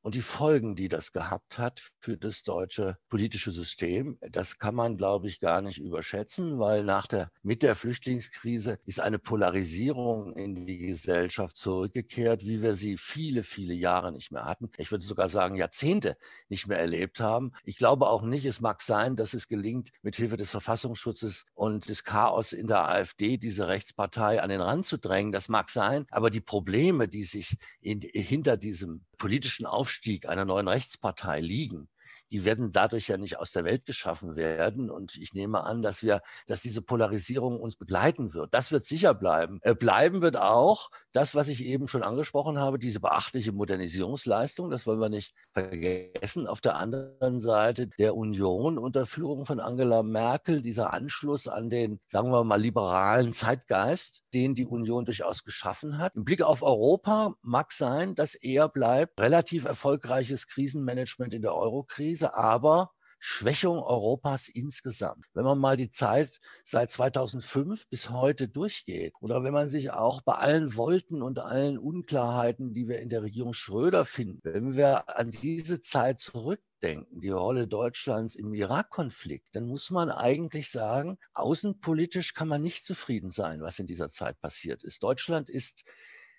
und 0.02 0.14
die 0.14 0.22
Folgen, 0.22 0.76
die 0.76 0.88
das 0.88 1.12
gehabt 1.12 1.58
hat 1.58 1.82
für 1.98 2.16
das 2.16 2.42
deutsche 2.42 2.96
politische 3.08 3.50
System, 3.50 4.18
das 4.30 4.58
kann 4.58 4.74
man, 4.74 4.96
glaube 4.96 5.26
ich, 5.26 5.40
gar 5.40 5.60
nicht 5.60 5.78
überschätzen, 5.78 6.58
weil 6.58 6.84
nach 6.84 7.06
der, 7.06 7.30
mit 7.42 7.62
der 7.62 7.74
Flüchtlingskrise 7.74 8.78
ist 8.84 9.00
eine 9.00 9.18
Polarisierung 9.18 10.34
in 10.36 10.66
die 10.66 10.78
Gesellschaft 10.78 11.56
zurückgekehrt, 11.56 12.46
wie 12.46 12.62
wir 12.62 12.74
sie 12.74 12.96
viele, 12.96 13.42
viele 13.42 13.74
Jahre 13.74 14.12
nicht 14.12 14.32
mehr 14.32 14.44
hatten. 14.44 14.70
Ich 14.78 14.90
würde 14.90 15.04
sogar 15.04 15.28
sagen, 15.28 15.54
Jahrzehnte 15.54 16.16
nicht 16.48 16.66
mehr 16.66 16.78
erlebt 16.78 17.20
haben. 17.20 17.52
Ich 17.64 17.76
glaube 17.76 18.08
auch 18.08 18.22
nicht, 18.22 18.44
es 18.46 18.60
mag 18.60 18.80
sein, 18.82 19.16
dass 19.16 19.34
es 19.34 19.48
gelingt, 19.48 19.90
mit 20.02 20.16
Hilfe 20.16 20.36
des 20.36 20.50
Verfassungsschutzes 20.50 21.44
und 21.54 21.88
des 21.88 22.04
Chaos 22.04 22.52
in 22.52 22.66
der 22.66 22.88
AfD 22.88 23.36
diese 23.36 23.68
Rechtspartei 23.68 24.42
an 24.42 24.50
den 24.50 24.60
Rand 24.60 24.86
zu 24.86 24.98
drängen. 24.98 25.32
Das 25.32 25.48
mag 25.48 25.70
sein, 25.70 26.06
aber 26.10 26.30
die 26.30 26.40
Probleme, 26.40 27.08
die 27.08 27.24
sich 27.24 27.56
in, 27.80 28.00
hinter 28.00 28.56
diesem 28.56 29.04
politischen 29.20 29.66
Aufstieg 29.66 30.26
einer 30.28 30.44
neuen 30.44 30.66
Rechtspartei 30.66 31.40
liegen, 31.40 31.88
die 32.30 32.44
werden 32.44 32.70
dadurch 32.70 33.08
ja 33.08 33.16
nicht 33.16 33.38
aus 33.38 33.52
der 33.52 33.64
Welt 33.64 33.86
geschaffen 33.86 34.36
werden. 34.36 34.90
Und 34.90 35.16
ich 35.16 35.34
nehme 35.34 35.64
an, 35.64 35.82
dass 35.82 36.02
wir, 36.02 36.22
dass 36.46 36.60
diese 36.62 36.82
Polarisierung 36.82 37.60
uns 37.60 37.76
begleiten 37.76 38.34
wird. 38.34 38.54
Das 38.54 38.72
wird 38.72 38.86
sicher 38.86 39.14
bleiben. 39.14 39.58
Äh, 39.62 39.74
bleiben 39.74 40.22
wird 40.22 40.36
auch 40.36 40.90
das, 41.12 41.34
was 41.34 41.48
ich 41.48 41.64
eben 41.64 41.88
schon 41.88 42.02
angesprochen 42.02 42.58
habe, 42.58 42.78
diese 42.78 43.00
beachtliche 43.00 43.52
Modernisierungsleistung. 43.52 44.70
Das 44.70 44.86
wollen 44.86 45.00
wir 45.00 45.08
nicht 45.08 45.34
vergessen. 45.52 46.46
Auf 46.46 46.60
der 46.60 46.76
anderen 46.76 47.40
Seite 47.40 47.88
der 47.98 48.14
Union 48.16 48.78
unter 48.78 49.06
Führung 49.06 49.44
von 49.44 49.60
Angela 49.60 50.02
Merkel, 50.02 50.62
dieser 50.62 50.92
Anschluss 50.92 51.48
an 51.48 51.68
den, 51.68 52.00
sagen 52.06 52.30
wir 52.30 52.44
mal, 52.44 52.60
liberalen 52.60 53.32
Zeitgeist, 53.32 54.22
den 54.32 54.54
die 54.54 54.66
Union 54.66 55.04
durchaus 55.04 55.44
geschaffen 55.44 55.98
hat. 55.98 56.14
Im 56.14 56.24
Blick 56.24 56.42
auf 56.42 56.62
Europa 56.62 57.34
mag 57.42 57.72
sein, 57.72 58.14
dass 58.14 58.34
er 58.34 58.68
bleibt 58.68 59.18
relativ 59.20 59.64
erfolgreiches 59.64 60.46
Krisenmanagement 60.46 61.34
in 61.34 61.42
der 61.42 61.54
Eurokrise 61.54 62.19
Krise, 62.20 62.34
aber 62.34 62.92
Schwächung 63.22 63.82
Europas 63.82 64.48
insgesamt. 64.48 65.26
Wenn 65.34 65.44
man 65.44 65.58
mal 65.58 65.76
die 65.76 65.90
Zeit 65.90 66.40
seit 66.64 66.90
2005 66.90 67.88
bis 67.88 68.08
heute 68.08 68.48
durchgeht 68.48 69.12
oder 69.20 69.44
wenn 69.44 69.52
man 69.52 69.68
sich 69.68 69.90
auch 69.90 70.22
bei 70.22 70.34
allen 70.34 70.74
Wolten 70.74 71.20
und 71.20 71.38
allen 71.38 71.76
Unklarheiten, 71.76 72.72
die 72.72 72.88
wir 72.88 73.00
in 73.00 73.10
der 73.10 73.22
Regierung 73.22 73.52
Schröder 73.52 74.06
finden, 74.06 74.40
wenn 74.42 74.74
wir 74.74 75.18
an 75.18 75.30
diese 75.30 75.82
Zeit 75.82 76.20
zurückdenken, 76.20 77.20
die 77.20 77.28
Rolle 77.28 77.68
Deutschlands 77.68 78.36
im 78.36 78.54
Irak-Konflikt, 78.54 79.48
dann 79.52 79.66
muss 79.66 79.90
man 79.90 80.10
eigentlich 80.10 80.70
sagen, 80.70 81.18
außenpolitisch 81.34 82.32
kann 82.32 82.48
man 82.48 82.62
nicht 82.62 82.86
zufrieden 82.86 83.30
sein, 83.30 83.60
was 83.60 83.78
in 83.78 83.86
dieser 83.86 84.08
Zeit 84.08 84.40
passiert 84.40 84.82
ist. 84.82 85.02
Deutschland 85.02 85.50
ist 85.50 85.84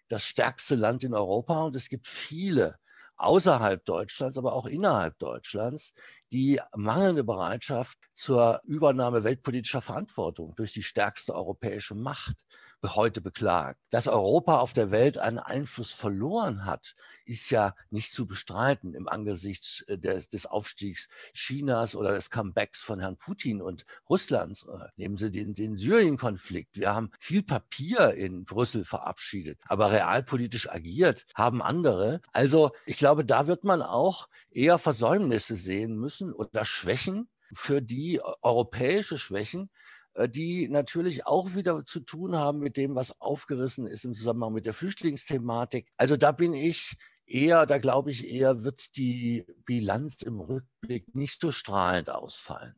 das 0.08 0.24
stärkste 0.26 0.74
Land 0.74 1.04
in 1.04 1.14
Europa 1.14 1.64
und 1.64 1.76
es 1.76 1.90
gibt 1.90 2.08
viele 2.08 2.80
außerhalb 3.24 3.86
Deutschlands, 3.86 4.38
aber 4.38 4.54
auch 4.54 4.66
innerhalb 4.66 5.18
Deutschlands 5.20 5.94
die 6.32 6.60
mangelnde 6.76 7.24
Bereitschaft 7.24 7.98
zur 8.14 8.62
Übernahme 8.66 9.24
weltpolitischer 9.24 9.82
Verantwortung 9.82 10.54
durch 10.56 10.74
die 10.74 10.84
stärkste 10.84 11.36
europäische 11.36 11.96
Macht 11.96 12.46
heute 12.84 13.22
beklagt. 13.22 13.80
Dass 13.92 14.08
Europa 14.08 14.60
auf 14.60 14.74
der 14.74 14.92
Welt 14.92 15.18
einen 15.18 15.40
Einfluss 15.40 15.92
verloren 15.92 16.66
hat, 16.66 16.96
ist 17.26 17.50
ja 17.52 17.76
nicht 17.90 18.14
zu 18.14 18.26
bestreiten 18.26 18.94
im 18.94 19.08
Angesicht 19.08 19.86
äh, 19.88 19.98
des, 19.98 20.30
des 20.30 20.46
Aufstiegs 20.46 21.08
Chinas 21.34 21.96
oder 21.96 22.14
des 22.14 22.30
Comebacks 22.30 22.80
von 22.80 23.00
Herrn 23.00 23.18
Putin 23.18 23.62
und 23.62 23.86
Russlands. 24.10 24.64
Äh, 24.64 24.88
nehmen 24.96 25.18
Sie 25.18 25.30
den, 25.30 25.54
den 25.54 25.76
Syrien-Konflikt. 25.76 26.78
Wir 26.78 26.94
haben 26.96 27.12
viel 27.20 27.44
Papier 27.44 28.14
in 28.16 28.46
Brüssel 28.46 28.84
verabschiedet, 28.84 29.60
aber 29.68 29.92
realpolitisch 29.92 30.70
agiert 30.70 31.26
haben 31.36 31.62
andere. 31.62 32.22
Also 32.32 32.72
ich 32.86 32.98
glaube, 32.98 33.26
da 33.26 33.48
wird 33.48 33.64
man 33.64 33.82
auch 33.82 34.28
eher 34.50 34.78
Versäumnisse 34.78 35.56
sehen 35.56 35.98
müssen 35.98 36.21
oder 36.30 36.66
Schwächen, 36.66 37.30
für 37.54 37.82
die 37.82 38.18
äh, 38.18 38.22
europäische 38.42 39.18
Schwächen, 39.18 39.70
äh, 40.14 40.30
die 40.30 40.68
natürlich 40.68 41.26
auch 41.26 41.56
wieder 41.56 41.84
zu 41.86 42.02
tun 42.02 42.36
haben 42.36 42.60
mit 42.60 42.78
dem, 42.78 42.96
was 42.96 43.20
aufgerissen 43.22 43.88
ist 43.88 44.06
im 44.06 44.14
Zusammenhang 44.14 44.54
mit 44.54 44.66
der 44.66 44.74
Flüchtlingsthematik. 44.74 45.88
Also 45.98 46.18
da 46.18 46.32
bin 46.32 46.54
ich 46.54 46.96
eher, 47.26 47.66
da 47.66 47.78
glaube 47.78 48.12
ich 48.12 48.28
eher, 48.28 48.64
wird 48.64 48.96
die 48.98 49.46
Bilanz 49.66 50.22
im 50.22 50.40
Rückblick 50.40 51.16
nicht 51.16 51.40
so 51.42 51.52
strahlend 51.52 52.10
ausfallen. 52.10 52.76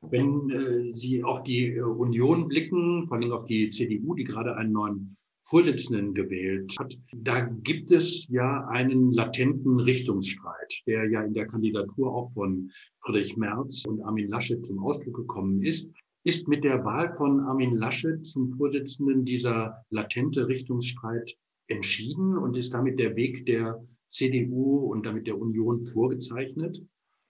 Wenn 0.00 0.50
äh, 0.50 0.94
Sie 0.94 1.22
auf 1.22 1.44
die 1.44 1.76
äh, 1.76 1.80
Union 1.80 2.48
blicken, 2.48 3.06
vor 3.06 3.18
allem 3.18 3.32
auf 3.32 3.44
die 3.44 3.70
CDU, 3.70 4.14
die 4.14 4.24
gerade 4.24 4.56
einen 4.56 4.72
neuen 4.72 5.08
Vorsitzenden 5.52 6.14
gewählt 6.14 6.74
hat, 6.78 6.98
da 7.14 7.40
gibt 7.40 7.90
es 7.90 8.26
ja 8.28 8.66
einen 8.68 9.12
latenten 9.12 9.78
Richtungsstreit, 9.80 10.80
der 10.86 11.10
ja 11.10 11.22
in 11.24 11.34
der 11.34 11.46
Kandidatur 11.46 12.10
auch 12.10 12.32
von 12.32 12.70
Friedrich 13.00 13.36
Merz 13.36 13.84
und 13.86 14.00
Armin 14.00 14.30
Laschet 14.30 14.64
zum 14.64 14.78
Ausdruck 14.78 15.14
gekommen 15.14 15.62
ist. 15.62 15.90
Ist 16.24 16.48
mit 16.48 16.64
der 16.64 16.82
Wahl 16.86 17.06
von 17.10 17.40
Armin 17.40 17.76
Laschet 17.76 18.24
zum 18.24 18.56
Vorsitzenden 18.56 19.26
dieser 19.26 19.84
latente 19.90 20.48
Richtungsstreit 20.48 21.36
entschieden 21.66 22.38
und 22.38 22.56
ist 22.56 22.72
damit 22.72 22.98
der 22.98 23.14
Weg 23.14 23.44
der 23.44 23.78
CDU 24.08 24.90
und 24.90 25.04
damit 25.04 25.26
der 25.26 25.38
Union 25.38 25.82
vorgezeichnet? 25.82 26.82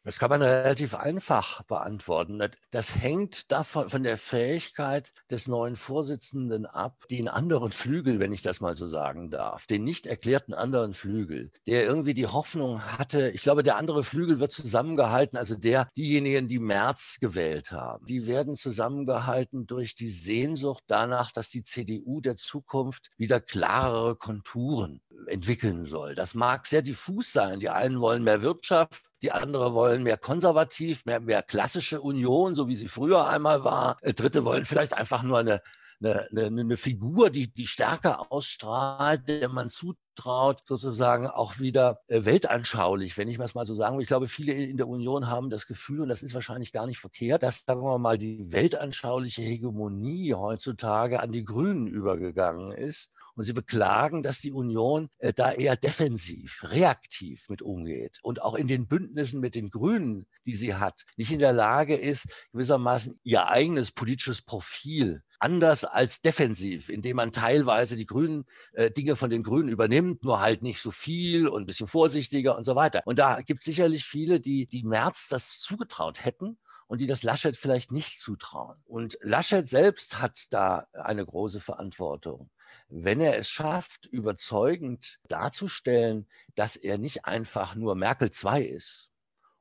Das 0.04 0.18
kann 0.18 0.30
man 0.30 0.42
relativ 0.42 0.94
einfach 0.94 1.62
beantworten. 1.62 2.42
Das 2.73 2.97
hängt 2.97 3.52
davon 3.52 3.88
von 3.88 4.02
der 4.02 4.16
Fähigkeit 4.16 5.12
des 5.30 5.47
neuen 5.47 5.76
Vorsitzenden 5.76 6.66
ab, 6.66 7.04
den 7.09 7.28
anderen 7.28 7.71
Flügel, 7.71 8.18
wenn 8.18 8.32
ich 8.32 8.42
das 8.42 8.61
mal 8.61 8.76
so 8.76 8.88
sagen 8.88 9.30
darf, 9.30 9.66
den 9.66 9.85
nicht 9.85 10.06
erklärten 10.06 10.54
anderen 10.54 10.92
Flügel, 10.92 11.52
der 11.66 11.85
irgendwie 11.85 12.14
die 12.14 12.26
Hoffnung 12.26 12.82
hatte, 12.82 13.30
ich 13.30 13.42
glaube, 13.42 13.62
der 13.62 13.76
andere 13.76 14.02
Flügel 14.02 14.40
wird 14.40 14.50
zusammengehalten, 14.50 15.38
also 15.38 15.54
der, 15.54 15.88
diejenigen, 15.97 16.49
die 16.49 16.59
März 16.59 17.18
gewählt 17.21 17.71
haben, 17.71 18.04
die 18.06 18.26
werden 18.26 18.56
zusammengehalten 18.56 19.66
durch 19.68 19.94
die 19.94 20.09
Sehnsucht 20.09 20.82
danach, 20.88 21.30
dass 21.30 21.49
die 21.49 21.62
CDU 21.62 22.21
der 22.21 22.37
Zukunft 22.37 23.11
wieder 23.18 23.40
klarere 23.40 24.16
Konturen 24.16 25.00
entwickeln 25.28 25.85
soll. 25.85 26.16
Das 26.16 26.35
mag 26.35 26.66
sehr 26.66 26.82
diffus 26.82 27.32
sein. 27.32 27.61
Die 27.61 27.71
einen 27.71 28.00
wollen 28.00 28.25
mehr 28.25 28.42
Wirtschaft, 28.42 29.12
die 29.23 29.33
anderen 29.33 29.75
wollen 29.75 30.02
mehr 30.02 30.19
konservativ, 30.19 31.05
mehr, 31.07 31.21
mehr 31.21 31.43
klassische 31.43 32.00
Union, 32.00 32.55
so 32.55 32.69
wie 32.69 32.75
sie 32.75 32.88
früher 32.88 33.29
einmal 33.29 33.64
war. 33.64 33.97
Äh, 34.02 34.14
Dritte 34.14 34.45
wollen 34.45 34.64
vielleicht 34.64 34.95
einfach 34.95 35.23
nur 35.23 35.38
eine, 35.38 35.62
eine, 36.00 36.29
eine, 36.31 36.61
eine 36.61 36.76
Figur, 36.76 37.31
die, 37.31 37.52
die 37.52 37.67
stärker 37.67 38.33
ausstrahlt, 38.33 39.29
der 39.29 39.49
man 39.49 39.71
zutraut, 39.71 40.62
sozusagen 40.67 41.29
auch 41.29 41.61
wieder 41.61 42.00
äh, 42.09 42.25
weltanschaulich, 42.25 43.17
wenn 43.17 43.29
ich 43.29 43.38
das 43.38 43.55
mal 43.55 43.64
so 43.64 43.75
sagen 43.75 43.97
will. 43.97 44.02
Ich 44.02 44.09
glaube, 44.09 44.26
viele 44.26 44.52
in 44.52 44.76
der 44.76 44.88
Union 44.88 45.29
haben 45.29 45.50
das 45.50 45.67
Gefühl, 45.67 46.00
und 46.00 46.09
das 46.09 46.23
ist 46.23 46.35
wahrscheinlich 46.35 46.73
gar 46.73 46.87
nicht 46.87 46.99
verkehrt, 46.99 47.43
dass, 47.43 47.64
sagen 47.64 47.83
wir 47.83 47.99
mal, 47.99 48.19
die 48.19 48.50
weltanschauliche 48.50 49.43
Hegemonie 49.43 50.35
heutzutage 50.35 51.21
an 51.21 51.31
die 51.31 51.45
Grünen 51.45 51.87
übergegangen 51.87 52.73
ist 52.73 53.11
und 53.35 53.45
sie 53.45 53.53
beklagen, 53.53 54.23
dass 54.23 54.41
die 54.41 54.53
Union 54.53 55.09
äh, 55.19 55.33
da 55.33 55.53
eher 55.53 55.77
defensiv, 55.77 56.65
reaktiv 56.69 57.49
mit 57.49 57.62
umgeht 57.62 58.19
und 58.23 58.43
auch 58.43 58.55
in 58.55 58.67
den 58.67 58.87
Bündnissen 58.87 59.41
mit 59.41 59.55
den 59.55 59.71
Grünen, 59.71 60.27
die 60.47 60.55
sie 60.55 60.75
hat, 60.75 61.05
nicht 61.17 61.33
in 61.33 61.39
der 61.39 61.53
Lage 61.53 61.95
ist, 61.95 62.27
gewissermaßen 62.53 63.19
ihr 63.23 63.49
eigenes 63.49 63.93
politisches 63.93 64.43
Profil 64.43 65.23
anders 65.43 65.85
als 65.85 66.23
defensiv, 66.23 66.89
indem 66.89 67.17
man 67.17 67.33
teilweise 67.33 67.97
die 67.97 68.07
Grünen 68.07 68.45
äh, 68.75 68.91
Dinge 68.91 69.17
von 69.17 69.29
den 69.29 69.43
Grünen 69.43 69.69
übernimmt, 69.69 70.23
nur 70.23 70.41
halt 70.41 70.62
nicht 70.62 70.81
so 70.81 70.91
viel 70.91 71.49
und 71.49 71.62
ein 71.62 71.67
bisschen 71.67 71.89
vorsichtiger 71.89 72.57
und 72.57 72.65
so 72.65 72.77
weiter. 72.77 73.03
Und 73.07 73.19
da 73.19 73.41
gibt 73.41 73.61
es 73.61 73.65
sicherlich 73.65 74.05
viele, 74.05 74.41
die 74.41 74.67
die 74.67 74.85
März 74.85 75.27
das 75.29 75.59
zugetraut 75.59 76.25
hätten 76.25 76.59
und 76.92 77.00
die 77.00 77.06
das 77.06 77.22
Laschet 77.22 77.56
vielleicht 77.56 77.90
nicht 77.90 78.20
zutrauen. 78.20 78.76
Und 78.84 79.16
Laschet 79.22 79.66
selbst 79.66 80.20
hat 80.20 80.49
da 80.50 80.87
eine 80.92 81.25
große 81.25 81.58
Verantwortung. 81.58 82.50
Wenn 82.90 83.18
er 83.22 83.38
es 83.38 83.49
schafft, 83.49 84.04
überzeugend 84.04 85.18
darzustellen, 85.26 86.28
dass 86.54 86.76
er 86.76 86.99
nicht 86.99 87.25
einfach 87.25 87.75
nur 87.76 87.94
Merkel 87.94 88.30
2 88.30 88.64
ist, 88.64 89.08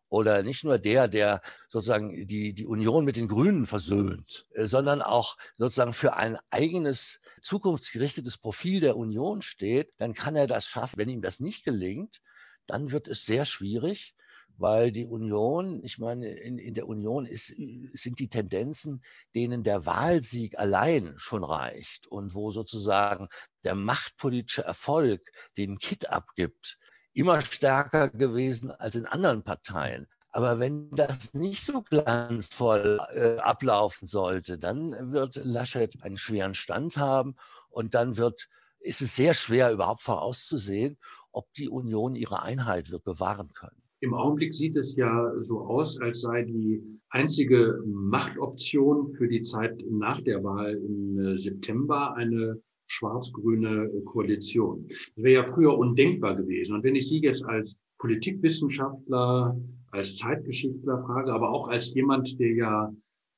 oder 0.10 0.44
nicht 0.44 0.66
nur 0.66 0.78
der, 0.78 1.08
der 1.08 1.42
sozusagen 1.70 2.28
die, 2.28 2.54
die 2.54 2.66
Union 2.66 3.06
mit 3.06 3.16
den 3.16 3.30
Grünen 3.30 3.66
versöhnt, 3.66 4.46
äh, 4.54 4.66
sondern 4.66 5.02
auch 5.02 5.38
sozusagen 5.58 5.94
für 5.94 6.18
ein 6.18 6.38
eigenes 6.50 7.22
zukunftsgerichtetes 7.42 8.40
Profil 8.40 8.82
der 8.82 8.98
Union 8.98 9.42
steht, 9.42 9.94
dann 10.00 10.14
kann 10.14 10.36
er 10.36 10.48
das 10.48 10.66
schaffen. 10.66 10.98
Wenn 10.98 11.08
ihm 11.08 11.22
das 11.22 11.40
nicht 11.40 11.64
gelingt, 11.64 12.22
dann 12.68 12.92
wird 12.92 13.08
es 13.08 13.24
sehr 13.24 13.46
schwierig, 13.46 14.16
weil 14.62 14.92
die 14.92 15.06
Union, 15.06 15.84
ich 15.84 15.98
meine, 15.98 16.30
in, 16.30 16.58
in 16.58 16.74
der 16.74 16.88
Union 16.88 17.26
ist, 17.26 17.48
sind 17.48 18.20
die 18.20 18.30
Tendenzen, 18.30 19.04
denen 19.36 19.64
der 19.64 19.86
Wahlsieg 19.86 20.58
allein 20.58 21.14
schon 21.18 21.44
reicht 21.44 22.08
und 22.08 22.36
wo 22.36 22.52
sozusagen 22.52 23.28
der 23.64 23.76
machtpolitische 23.76 24.64
Erfolg 24.64 25.32
den 25.58 25.78
Kit 25.78 26.10
abgibt, 26.10 26.78
immer 27.14 27.42
stärker 27.42 28.10
gewesen 28.10 28.72
als 28.72 28.96
in 28.96 29.06
anderen 29.06 29.44
Parteien. 29.44 30.08
Aber 30.30 30.60
wenn 30.60 30.90
das 30.92 31.34
nicht 31.34 31.66
so 31.66 31.82
glanzvoll 31.82 33.02
äh, 33.14 33.38
ablaufen 33.40 34.08
sollte, 34.08 34.58
dann 34.58 35.12
wird 35.12 35.36
Laschet 35.44 36.02
einen 36.04 36.18
schweren 36.18 36.54
Stand 36.54 36.96
haben 36.96 37.36
und 37.70 37.96
dann 37.96 38.16
wird, 38.16 38.48
ist 38.80 39.02
es 39.02 39.16
sehr 39.16 39.34
schwer 39.34 39.72
überhaupt 39.72 40.02
vorauszusehen, 40.02 40.98
ob 41.32 41.52
die 41.54 41.68
Union 41.70 42.16
ihre 42.16 42.42
Einheit 42.42 42.92
wird 42.92 43.04
bewahren 43.04 43.52
können. 43.54 43.81
Im 44.02 44.16
Augenblick 44.16 44.54
sieht 44.54 44.76
es 44.76 44.96
ja 44.96 45.32
so 45.38 45.62
aus, 45.62 46.02
als 46.02 46.22
sei 46.22 46.42
die 46.44 46.82
einzige 47.10 47.80
Machtoption 47.86 49.14
für 49.14 49.28
die 49.28 49.44
Zeit 49.44 49.84
nach 49.90 50.20
der 50.22 50.44
Wahl 50.44 50.76
im 50.76 51.20
äh, 51.20 51.38
September 51.38 52.16
eine 52.16 52.58
schwarz-grüne 52.88 53.90
Koalition. 54.06 54.88
Das 54.88 55.24
wäre 55.24 55.44
ja 55.44 55.44
früher 55.44 55.78
undenkbar 55.78 56.36
gewesen. 56.36 56.76
Und 56.76 56.84
wenn 56.84 56.96
ich 56.96 57.08
Sie 57.08 57.22
jetzt 57.22 57.46
als 57.46 57.78
Politikwissenschaftler, 58.00 59.56
als 59.92 60.18
Zeitgeschichtler 60.18 60.98
frage, 60.98 61.32
aber 61.32 61.52
auch 61.52 61.68
als 61.68 61.94
jemand, 61.94 62.40
der 62.40 62.54
ja 62.54 62.92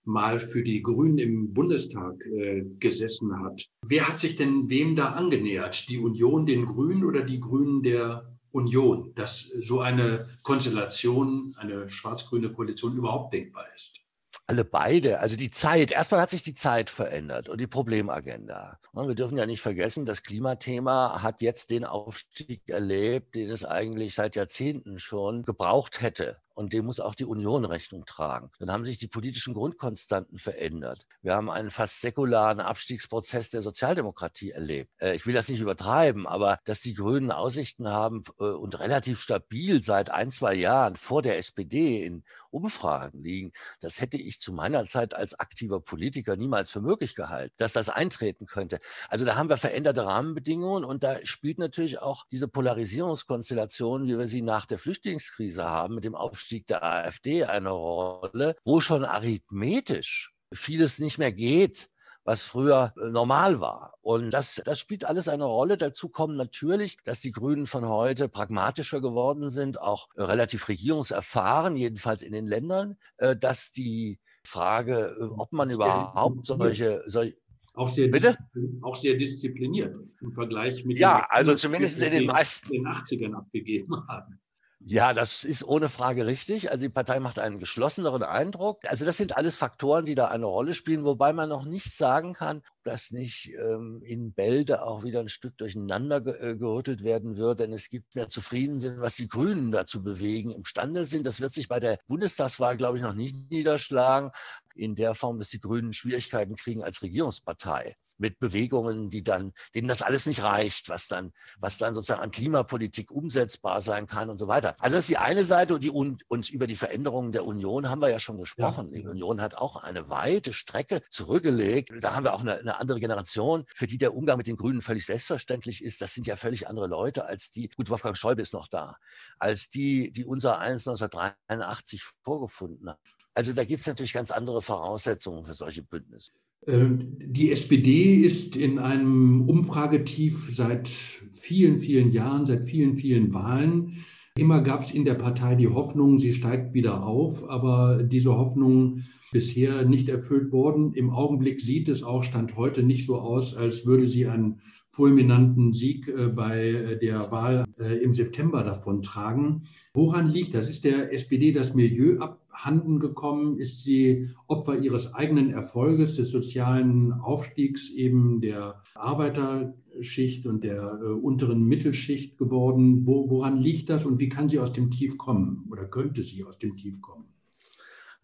mal 0.05 0.39
für 0.39 0.63
die 0.63 0.81
Grünen 0.81 1.17
im 1.17 1.53
Bundestag 1.53 2.25
äh, 2.25 2.63
gesessen 2.79 3.37
hat. 3.39 3.67
Wer 3.85 4.07
hat 4.07 4.19
sich 4.19 4.35
denn 4.37 4.69
wem 4.69 4.95
da 4.95 5.11
angenähert? 5.11 5.89
Die 5.89 5.97
Union 5.97 6.45
den 6.45 6.65
Grünen 6.65 7.03
oder 7.03 7.21
die 7.21 7.39
Grünen 7.39 7.83
der 7.83 8.32
Union? 8.53 9.13
Dass 9.15 9.43
so 9.43 9.81
eine 9.81 10.27
Konstellation, 10.43 11.53
eine 11.57 11.89
schwarz-grüne 11.89 12.53
Koalition 12.53 12.95
überhaupt 12.95 13.33
denkbar 13.33 13.65
ist? 13.75 13.99
alle 14.45 14.65
beide, 14.65 15.19
also 15.19 15.37
die 15.37 15.51
Zeit, 15.51 15.91
erstmal 15.91 16.19
hat 16.19 16.29
sich 16.29 16.43
die 16.43 16.53
Zeit 16.53 16.89
verändert 16.89 17.47
und 17.47 17.61
die 17.61 17.67
Problemagenda. 17.67 18.77
Wir 18.91 19.15
dürfen 19.15 19.37
ja 19.37 19.45
nicht 19.45 19.61
vergessen, 19.61 20.05
das 20.05 20.21
Klimathema 20.21 21.21
hat 21.23 21.41
jetzt 21.41 21.69
den 21.69 21.85
Aufstieg 21.85 22.67
erlebt, 22.67 23.35
den 23.35 23.49
es 23.49 23.63
eigentlich 23.63 24.15
seit 24.15 24.35
Jahrzehnten 24.35 24.99
schon 24.99 25.43
gebraucht 25.43 26.01
hätte 26.01 26.42
und 26.53 26.73
dem 26.73 26.85
muss 26.85 26.99
auch 26.99 27.15
die 27.15 27.25
Union 27.25 27.65
Rechnung 27.65 28.05
tragen. 28.05 28.51
Dann 28.59 28.71
haben 28.71 28.85
sich 28.85 28.97
die 28.97 29.07
politischen 29.07 29.53
Grundkonstanten 29.53 30.37
verändert. 30.37 31.05
Wir 31.21 31.35
haben 31.35 31.49
einen 31.49 31.71
fast 31.71 32.01
säkularen 32.01 32.59
Abstiegsprozess 32.59 33.49
der 33.49 33.61
Sozialdemokratie 33.61 34.51
erlebt. 34.51 34.91
Äh, 35.01 35.15
ich 35.15 35.25
will 35.25 35.33
das 35.33 35.49
nicht 35.49 35.61
übertreiben, 35.61 36.27
aber 36.27 36.59
dass 36.65 36.81
die 36.81 36.93
Grünen 36.93 37.31
Aussichten 37.31 37.87
haben 37.87 38.23
äh, 38.39 38.43
und 38.43 38.79
relativ 38.79 39.19
stabil 39.19 39.81
seit 39.81 40.09
ein, 40.09 40.31
zwei 40.31 40.53
Jahren 40.53 40.95
vor 40.95 41.21
der 41.21 41.37
SPD 41.37 42.05
in 42.05 42.23
Umfragen 42.51 43.23
liegen, 43.23 43.51
das 43.79 43.99
hätte 43.99 44.17
ich 44.17 44.39
zu 44.39 44.53
meiner 44.53 44.85
Zeit 44.85 45.15
als 45.15 45.33
aktiver 45.39 45.81
Politiker 45.81 46.35
niemals 46.35 46.69
für 46.69 46.81
möglich 46.81 47.15
gehalten, 47.15 47.53
dass 47.57 47.73
das 47.73 47.89
eintreten 47.89 48.45
könnte. 48.45 48.77
Also 49.09 49.25
da 49.25 49.35
haben 49.35 49.49
wir 49.49 49.57
veränderte 49.57 50.05
Rahmenbedingungen 50.05 50.85
und 50.85 51.03
da 51.03 51.25
spielt 51.25 51.57
natürlich 51.57 51.99
auch 51.99 52.25
diese 52.31 52.47
Polarisierungskonstellation, 52.47 54.07
wie 54.07 54.19
wir 54.19 54.27
sie 54.27 54.43
nach 54.43 54.67
der 54.67 54.77
Flüchtlingskrise 54.77 55.63
haben, 55.63 55.95
mit 55.95 56.03
dem 56.03 56.13
Aufstieg 56.13 56.42
Aufstieg 56.43 56.67
der 56.67 56.83
AfD 56.83 57.45
eine 57.45 57.69
Rolle, 57.69 58.57
wo 58.65 58.81
schon 58.81 59.05
arithmetisch 59.05 60.33
vieles 60.51 60.99
nicht 60.99 61.17
mehr 61.17 61.31
geht, 61.31 61.87
was 62.25 62.43
früher 62.43 62.93
äh, 62.97 63.09
normal 63.09 63.61
war. 63.61 63.93
Und 64.01 64.31
das, 64.31 64.61
das 64.65 64.77
spielt 64.77 65.05
alles 65.05 65.29
eine 65.29 65.45
Rolle. 65.45 65.77
Dazu 65.77 66.09
kommt 66.09 66.35
natürlich, 66.35 66.97
dass 67.05 67.21
die 67.21 67.31
Grünen 67.31 67.65
von 67.65 67.87
heute 67.87 68.27
pragmatischer 68.27 68.99
geworden 68.99 69.49
sind, 69.51 69.79
auch 69.79 70.09
relativ 70.17 70.67
regierungserfahren, 70.67 71.77
jedenfalls 71.77 72.21
in 72.21 72.33
den 72.33 72.45
Ländern, 72.45 72.97
äh, 73.17 73.37
dass 73.37 73.71
die 73.71 74.19
Frage, 74.45 75.15
äh, 75.17 75.23
ob 75.23 75.53
man 75.53 75.69
überhaupt 75.69 76.45
solche, 76.45 77.03
solche 77.07 77.37
auch 77.75 77.89
sehr, 77.89 78.09
Bitte? 78.09 78.37
auch 78.81 78.95
sehr 78.95 79.15
diszipliniert 79.15 79.95
im 80.21 80.31
Vergleich 80.31 80.85
mit 80.85 80.99
ja, 80.99 81.21
den, 81.21 81.25
also 81.29 81.55
zumindest 81.55 82.03
in 82.03 82.11
den 82.11 82.25
meisten 82.27 82.69
den 82.69 82.85
80ern 82.85 83.33
abgegeben 83.33 84.07
haben. 84.07 84.39
Ja, 84.85 85.13
das 85.13 85.45
ist 85.45 85.63
ohne 85.63 85.87
Frage 85.87 86.25
richtig. 86.25 86.69
Also 86.71 86.83
die 86.83 86.89
Partei 86.89 87.19
macht 87.21 87.39
einen 87.39 87.57
geschlosseneren 87.57 88.21
Eindruck. 88.21 88.83
Also 88.85 89.05
das 89.05 89.15
sind 89.17 89.37
alles 89.37 89.55
Faktoren, 89.55 90.03
die 90.05 90.15
da 90.15 90.27
eine 90.27 90.45
Rolle 90.45 90.73
spielen, 90.73 91.05
wobei 91.05 91.31
man 91.31 91.47
noch 91.47 91.63
nicht 91.63 91.93
sagen 91.95 92.33
kann, 92.33 92.61
dass 92.83 93.11
nicht 93.11 93.53
ähm, 93.53 94.01
in 94.03 94.33
Bälde 94.33 94.83
auch 94.83 95.03
wieder 95.03 95.19
ein 95.19 95.29
Stück 95.29 95.57
durcheinander 95.57 96.21
ge 96.21 96.33
äh, 96.51 96.55
gerüttelt 96.55 97.03
werden 97.03 97.37
wird. 97.37 97.59
Denn 97.59 97.73
es 97.73 97.89
gibt 97.89 98.15
mehr 98.15 98.27
zufrieden 98.27 98.79
sind, 98.79 98.99
was 98.99 99.15
die 99.15 99.27
Grünen 99.27 99.71
dazu 99.71 100.03
bewegen, 100.03 100.51
imstande 100.51 101.05
sind. 101.05 101.25
Das 101.25 101.41
wird 101.41 101.53
sich 101.53 101.67
bei 101.67 101.79
der 101.79 101.99
Bundestagswahl, 102.07 102.77
glaube 102.77 102.97
ich, 102.97 103.03
noch 103.03 103.13
nicht 103.13 103.35
niederschlagen. 103.49 104.31
In 104.75 104.95
der 104.95 105.13
Form, 105.13 105.37
dass 105.39 105.49
die 105.49 105.61
Grünen 105.61 105.93
Schwierigkeiten 105.93 106.55
kriegen 106.55 106.83
als 106.83 107.03
Regierungspartei 107.03 107.95
mit 108.17 108.39
Bewegungen, 108.39 109.09
die 109.09 109.23
dann, 109.23 109.53
denen 109.75 109.87
das 109.87 110.01
alles 110.01 110.25
nicht 110.25 110.43
reicht, 110.43 110.89
was 110.89 111.07
dann, 111.07 111.33
was 111.59 111.77
dann 111.77 111.93
sozusagen 111.93 112.21
an 112.21 112.31
Klimapolitik 112.31 113.11
umsetzbar 113.11 113.81
sein 113.81 114.07
kann 114.07 114.29
und 114.29 114.37
so 114.37 114.47
weiter. 114.47 114.75
Also 114.79 114.95
das 114.95 115.03
ist 115.03 115.09
die 115.09 115.17
eine 115.17 115.43
Seite 115.43 115.75
und, 115.75 115.83
die, 115.83 115.89
und, 115.89 116.23
und 116.29 116.49
über 116.49 116.67
die 116.67 116.75
Veränderungen 116.75 117.31
der 117.31 117.45
Union 117.45 117.89
haben 117.89 118.01
wir 118.01 118.09
ja 118.09 118.19
schon 118.19 118.37
gesprochen. 118.37 118.91
Ja. 118.91 118.99
Die 118.99 119.07
Union 119.07 119.41
hat 119.41 119.55
auch 119.55 119.75
eine 119.75 120.09
weite 120.09 120.53
Strecke 120.53 121.01
zurückgelegt. 121.09 121.91
Da 121.99 122.15
haben 122.15 122.23
wir 122.23 122.33
auch 122.33 122.41
eine, 122.41 122.57
eine 122.59 122.72
andere 122.79 122.99
Generation, 122.99 123.65
für 123.73 123.87
die 123.87 123.97
der 123.97 124.15
Umgang 124.15 124.37
mit 124.37 124.47
den 124.47 124.55
Grünen 124.55 124.81
völlig 124.81 125.05
selbstverständlich 125.05 125.83
ist. 125.83 126.01
Das 126.01 126.13
sind 126.13 126.27
ja 126.27 126.35
völlig 126.35 126.67
andere 126.67 126.87
Leute 126.87 127.25
als 127.25 127.51
die, 127.51 127.69
gut, 127.69 127.89
Wolfgang 127.89 128.17
Schäuble 128.17 128.41
ist 128.41 128.53
noch 128.53 128.67
da, 128.67 128.97
als 129.39 129.69
die, 129.69 130.11
die 130.11 130.25
unser 130.25 130.59
1 130.59 130.87
1983 130.87 132.01
vorgefunden 132.23 132.89
haben. 132.89 132.99
Also 133.35 133.53
da 133.53 133.63
gibt 133.63 133.81
es 133.81 133.87
natürlich 133.87 134.13
ganz 134.13 134.31
andere 134.31 134.61
Voraussetzungen 134.61 135.43
für 135.43 135.53
solche 135.53 135.83
Bündnisse. 135.83 136.33
Ähm, 136.67 137.17
die 137.19 137.51
SPD 137.51 138.15
ist 138.15 138.55
in 138.55 138.79
einem 138.79 139.49
Umfragetief 139.49 140.49
seit 140.55 140.87
vielen, 140.87 141.79
vielen 141.79 142.11
Jahren, 142.11 142.45
seit 142.45 142.65
vielen, 142.67 142.95
vielen 142.95 143.33
Wahlen. 143.33 144.03
Immer 144.37 144.61
gab 144.61 144.81
es 144.81 144.91
in 144.91 145.05
der 145.05 145.15
Partei 145.15 145.55
die 145.55 145.67
Hoffnung, 145.67 146.17
sie 146.17 146.33
steigt 146.33 146.73
wieder 146.73 147.05
auf, 147.05 147.47
aber 147.49 148.03
diese 148.03 148.35
Hoffnung 148.35 149.03
bisher 149.33 149.83
nicht 149.83 150.07
erfüllt 150.07 150.51
worden. 150.53 150.93
Im 150.93 151.09
Augenblick 151.09 151.59
sieht 151.59 151.89
es 151.89 152.03
auch 152.03 152.23
Stand 152.23 152.55
heute 152.55 152.83
nicht 152.83 153.05
so 153.05 153.19
aus, 153.19 153.57
als 153.57 153.85
würde 153.85 154.07
sie 154.07 154.27
einen 154.27 154.61
fulminanten 154.93 155.73
Sieg 155.73 156.07
äh, 156.07 156.27
bei 156.27 156.69
äh, 156.69 156.99
der 156.99 157.31
Wahl 157.31 157.65
äh, 157.79 157.97
im 158.03 158.13
September 158.13 158.63
davontragen. 158.63 159.65
Woran 159.93 160.29
liegt 160.29 160.53
das? 160.53 160.69
Ist 160.69 160.85
der 160.85 161.11
SPD 161.11 161.51
das 161.51 161.73
Milieu 161.73 162.19
abhanden 162.19 162.99
gekommen? 162.99 163.57
Ist 163.57 163.83
sie 163.83 164.29
Opfer 164.47 164.77
ihres 164.77 165.15
eigenen 165.15 165.49
Erfolges, 165.49 166.15
des 166.15 166.29
sozialen 166.29 167.11
Aufstiegs 167.11 167.89
eben 167.89 168.39
der 168.39 168.83
Arbeiterschicht 168.93 170.45
und 170.45 170.63
der 170.63 170.99
unteren 171.21 171.63
Mittelschicht 171.63 172.37
geworden? 172.37 173.07
woran 173.07 173.57
liegt 173.57 173.89
das 173.89 174.05
und 174.05 174.19
wie 174.19 174.29
kann 174.29 174.47
sie 174.47 174.59
aus 174.59 174.73
dem 174.73 174.91
Tief 174.91 175.17
kommen 175.17 175.65
oder 175.71 175.85
könnte 175.85 176.21
sie 176.21 176.43
aus 176.43 176.59
dem 176.59 176.75
Tief 176.75 177.01
kommen? 177.01 177.32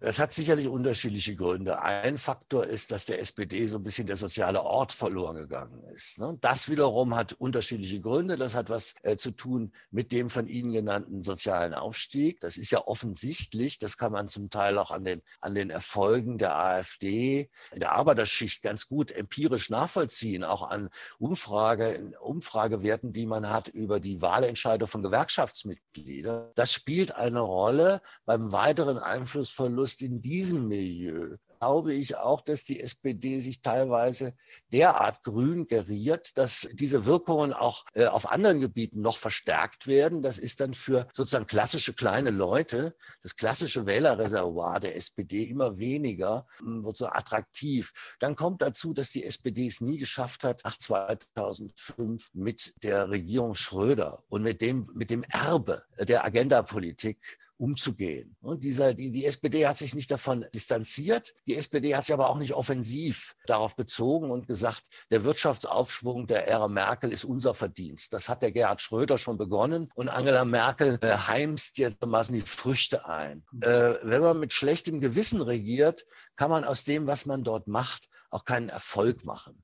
Das 0.01 0.17
hat 0.17 0.31
sicherlich 0.31 0.67
unterschiedliche 0.67 1.35
Gründe. 1.35 1.81
Ein 1.81 2.17
Faktor 2.17 2.65
ist, 2.65 2.91
dass 2.91 3.03
der 3.03 3.19
SPD 3.19 3.65
so 3.65 3.77
ein 3.77 3.83
bisschen 3.83 4.07
der 4.07 4.15
soziale 4.15 4.63
Ort 4.63 4.93
verloren 4.93 5.35
gegangen 5.35 5.83
ist. 5.93 6.19
Ne? 6.19 6.37
Das 6.39 6.69
wiederum 6.69 7.15
hat 7.15 7.33
unterschiedliche 7.33 7.99
Gründe. 7.99 8.37
Das 8.37 8.55
hat 8.55 8.69
was 8.69 8.95
äh, 9.03 9.17
zu 9.17 9.31
tun 9.31 9.73
mit 9.91 10.13
dem 10.13 10.29
von 10.29 10.47
Ihnen 10.47 10.71
genannten 10.71 11.25
sozialen 11.25 11.73
Aufstieg. 11.73 12.39
Das 12.39 12.55
ist 12.55 12.71
ja 12.71 12.87
offensichtlich. 12.87 13.77
Das 13.77 13.97
kann 13.97 14.13
man 14.13 14.29
zum 14.29 14.49
Teil 14.49 14.77
auch 14.77 14.91
an 14.91 15.03
den, 15.03 15.21
an 15.41 15.53
den 15.53 15.69
Erfolgen 15.69 16.37
der 16.37 16.55
AfD, 16.55 17.49
der 17.75 17.91
Arbeiterschicht 17.91 18.61
ganz 18.61 18.87
gut 18.87 19.11
empirisch 19.11 19.69
nachvollziehen, 19.69 20.45
auch 20.45 20.69
an 20.69 20.89
Umfrage, 21.17 22.13
Umfragewerten, 22.21 23.11
die 23.11 23.25
man 23.25 23.49
hat 23.49 23.67
über 23.67 23.99
die 23.99 24.21
Wahlentscheidung 24.21 24.87
von 24.87 25.03
Gewerkschaftsmitgliedern. 25.03 26.51
Das 26.55 26.71
spielt 26.71 27.15
eine 27.15 27.41
Rolle 27.41 28.01
beim 28.25 28.53
weiteren 28.53 28.97
Einflussverlust 28.97 29.88
Verlust 29.89 30.01
in 30.01 30.21
diesem 30.21 30.67
Milieu. 30.67 31.37
glaube 31.59 31.93
ich 31.93 32.15
auch, 32.15 32.39
dass 32.39 32.63
die 32.63 32.79
SPD 32.79 33.41
sich 33.41 33.61
teilweise 33.61 34.33
derart 34.71 35.23
grün 35.23 35.67
geriert, 35.67 36.37
dass 36.37 36.69
diese 36.71 37.05
Wirkungen 37.05 37.51
auch 37.51 37.83
äh, 37.95 38.05
auf 38.05 38.31
anderen 38.31 38.61
Gebieten 38.61 39.01
noch 39.01 39.17
verstärkt 39.17 39.85
werden. 39.85 40.21
Das 40.21 40.37
ist 40.37 40.61
dann 40.61 40.73
für 40.73 41.07
sozusagen 41.13 41.47
klassische 41.47 41.93
kleine 41.93 42.29
Leute, 42.29 42.95
das 43.23 43.35
klassische 43.35 43.85
Wählerreservoir 43.85 44.79
der 44.79 44.95
SPD 44.95 45.43
immer 45.43 45.77
weniger, 45.79 46.45
hm, 46.59 46.85
wird 46.85 46.97
so 46.97 47.07
attraktiv. 47.07 47.91
Dann 48.19 48.37
kommt 48.37 48.61
dazu, 48.61 48.93
dass 48.93 49.09
die 49.09 49.25
SPD 49.25 49.67
es 49.67 49.81
nie 49.81 49.97
geschafft 49.97 50.45
hat, 50.45 50.61
nach 50.63 50.77
2005 50.77 52.29
mit 52.33 52.73
der 52.83 53.09
Regierung 53.09 53.55
Schröder 53.55 54.23
und 54.29 54.43
mit 54.43 54.61
dem, 54.61 54.89
mit 54.93 55.09
dem 55.09 55.23
Erbe 55.23 55.83
der 55.99 56.23
Agendapolitik 56.23 57.37
umzugehen. 57.59 58.37
Und 58.39 58.63
dieser, 58.63 58.93
die, 58.93 59.11
die 59.11 59.25
SPD 59.25 59.67
hat 59.67 59.77
sich 59.77 59.93
nicht 59.93 60.09
davon 60.09 60.45
distanziert. 60.55 61.33
Die 61.45 61.55
SPD 61.55 61.93
hat 61.93 62.05
sich 62.05 62.13
aber 62.13 62.29
auch 62.29 62.37
nicht 62.37 62.53
offensiv 62.53 63.35
darauf 63.45 63.75
bezogen 63.75 64.31
und 64.31 64.47
gesagt, 64.47 64.87
der 65.11 65.25
Wirtschaftsaufschwung 65.25 66.25
der 66.25 66.47
Ära 66.47 66.69
Merkel 66.69 67.11
ist 67.11 67.25
unser 67.25 67.53
Verdienst. 67.53 68.13
Das 68.13 68.29
hat 68.29 68.43
der 68.43 68.53
Gerhard 68.53 68.79
Schröder 68.79 69.17
schon 69.17 69.37
begonnen 69.37 69.91
und 69.93 70.07
Angela 70.07 70.45
Merkel 70.45 70.99
äh, 71.01 71.17
heimst 71.17 71.77
jetzt 71.77 71.99
die 72.01 72.41
Früchte 72.41 73.05
ein. 73.07 73.43
Äh, 73.59 73.95
wenn 74.03 74.21
man 74.21 74.39
mit 74.39 74.53
schlechtem 74.53 75.01
Gewissen 75.01 75.41
regiert, 75.41 76.05
kann 76.37 76.49
man 76.49 76.63
aus 76.63 76.85
dem, 76.85 77.07
was 77.07 77.25
man 77.25 77.43
dort 77.43 77.67
macht, 77.67 78.09
auch 78.29 78.45
keinen 78.45 78.69
Erfolg 78.69 79.25
machen. 79.25 79.61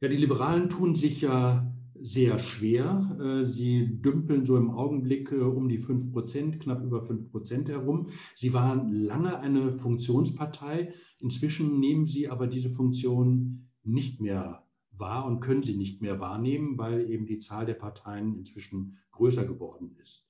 Ja, 0.00 0.08
die 0.08 0.16
Liberalen 0.16 0.68
tun 0.68 0.94
sich 0.94 1.22
ja 1.22 1.66
sehr 2.00 2.38
schwer. 2.38 3.16
Äh, 3.20 3.46
sie 3.46 4.00
dümpeln 4.00 4.44
so 4.44 4.56
im 4.56 4.70
Augenblick 4.70 5.32
äh, 5.32 5.36
um 5.36 5.68
die 5.68 5.78
5 5.78 6.12
Prozent, 6.12 6.60
knapp 6.60 6.82
über 6.82 7.02
5 7.02 7.30
Prozent 7.30 7.68
herum. 7.68 8.08
Sie 8.34 8.52
waren 8.52 8.92
lange 8.92 9.38
eine 9.40 9.72
Funktionspartei. 9.72 10.92
Inzwischen 11.20 11.80
nehmen 11.80 12.06
sie 12.06 12.28
aber 12.28 12.46
diese 12.46 12.70
Funktion 12.70 13.68
nicht 13.82 14.20
mehr 14.20 14.64
wahr 14.92 15.26
und 15.26 15.40
können 15.40 15.62
sie 15.62 15.76
nicht 15.76 16.02
mehr 16.02 16.20
wahrnehmen, 16.20 16.76
weil 16.78 17.10
eben 17.10 17.26
die 17.26 17.38
Zahl 17.38 17.66
der 17.66 17.74
Parteien 17.74 18.36
inzwischen 18.36 18.98
größer 19.12 19.44
geworden 19.44 19.96
ist. 20.00 20.26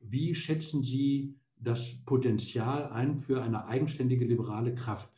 Wie 0.00 0.34
schätzen 0.34 0.82
Sie 0.82 1.36
das 1.56 2.02
Potenzial 2.04 2.88
ein 2.88 3.16
für 3.16 3.42
eine 3.42 3.66
eigenständige 3.66 4.24
liberale 4.24 4.74
Kraft? 4.74 5.10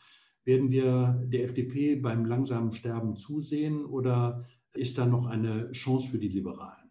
Werden 0.44 0.70
wir 0.70 1.22
der 1.28 1.44
FDP 1.44 1.96
beim 1.96 2.24
langsamen 2.24 2.72
Sterben 2.72 3.16
zusehen 3.16 3.84
oder 3.84 4.44
ist 4.74 4.98
da 4.98 5.06
noch 5.06 5.26
eine 5.26 5.70
Chance 5.72 6.08
für 6.08 6.18
die 6.18 6.28
Liberalen? 6.28 6.82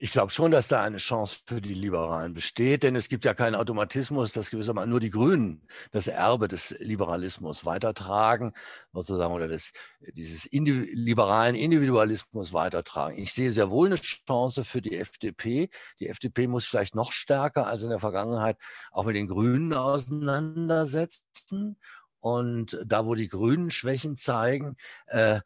Ich 0.00 0.12
glaube 0.12 0.30
schon, 0.30 0.52
dass 0.52 0.68
da 0.68 0.84
eine 0.84 0.98
Chance 0.98 1.40
für 1.44 1.60
die 1.60 1.74
Liberalen 1.74 2.32
besteht, 2.32 2.84
denn 2.84 2.94
es 2.94 3.08
gibt 3.08 3.24
ja 3.24 3.34
keinen 3.34 3.56
Automatismus, 3.56 4.30
dass 4.30 4.50
gewissermaßen 4.50 4.88
nur 4.88 5.00
die 5.00 5.10
Grünen 5.10 5.66
das 5.90 6.06
Erbe 6.06 6.46
des 6.46 6.70
Liberalismus 6.78 7.64
weitertragen, 7.64 8.52
sozusagen, 8.92 9.34
oder 9.34 9.48
des, 9.48 9.72
dieses 10.12 10.46
Indiv 10.46 10.86
liberalen 10.92 11.56
Individualismus 11.56 12.52
weitertragen. 12.52 13.18
Ich 13.18 13.32
sehe 13.32 13.50
sehr 13.50 13.72
wohl 13.72 13.88
eine 13.88 13.96
Chance 13.96 14.62
für 14.62 14.80
die 14.80 14.94
FDP. 14.94 15.68
Die 15.98 16.06
FDP 16.06 16.46
muss 16.46 16.64
vielleicht 16.64 16.94
noch 16.94 17.10
stärker 17.10 17.66
als 17.66 17.82
in 17.82 17.90
der 17.90 17.98
Vergangenheit 17.98 18.56
auch 18.92 19.04
mit 19.04 19.16
den 19.16 19.26
Grünen 19.26 19.72
auseinandersetzen. 19.72 21.76
Und 22.20 22.78
da, 22.84 23.06
wo 23.06 23.14
die 23.14 23.28
Grünen 23.28 23.70
Schwächen 23.70 24.16
zeigen, 24.16 24.76
äh, 25.06 25.40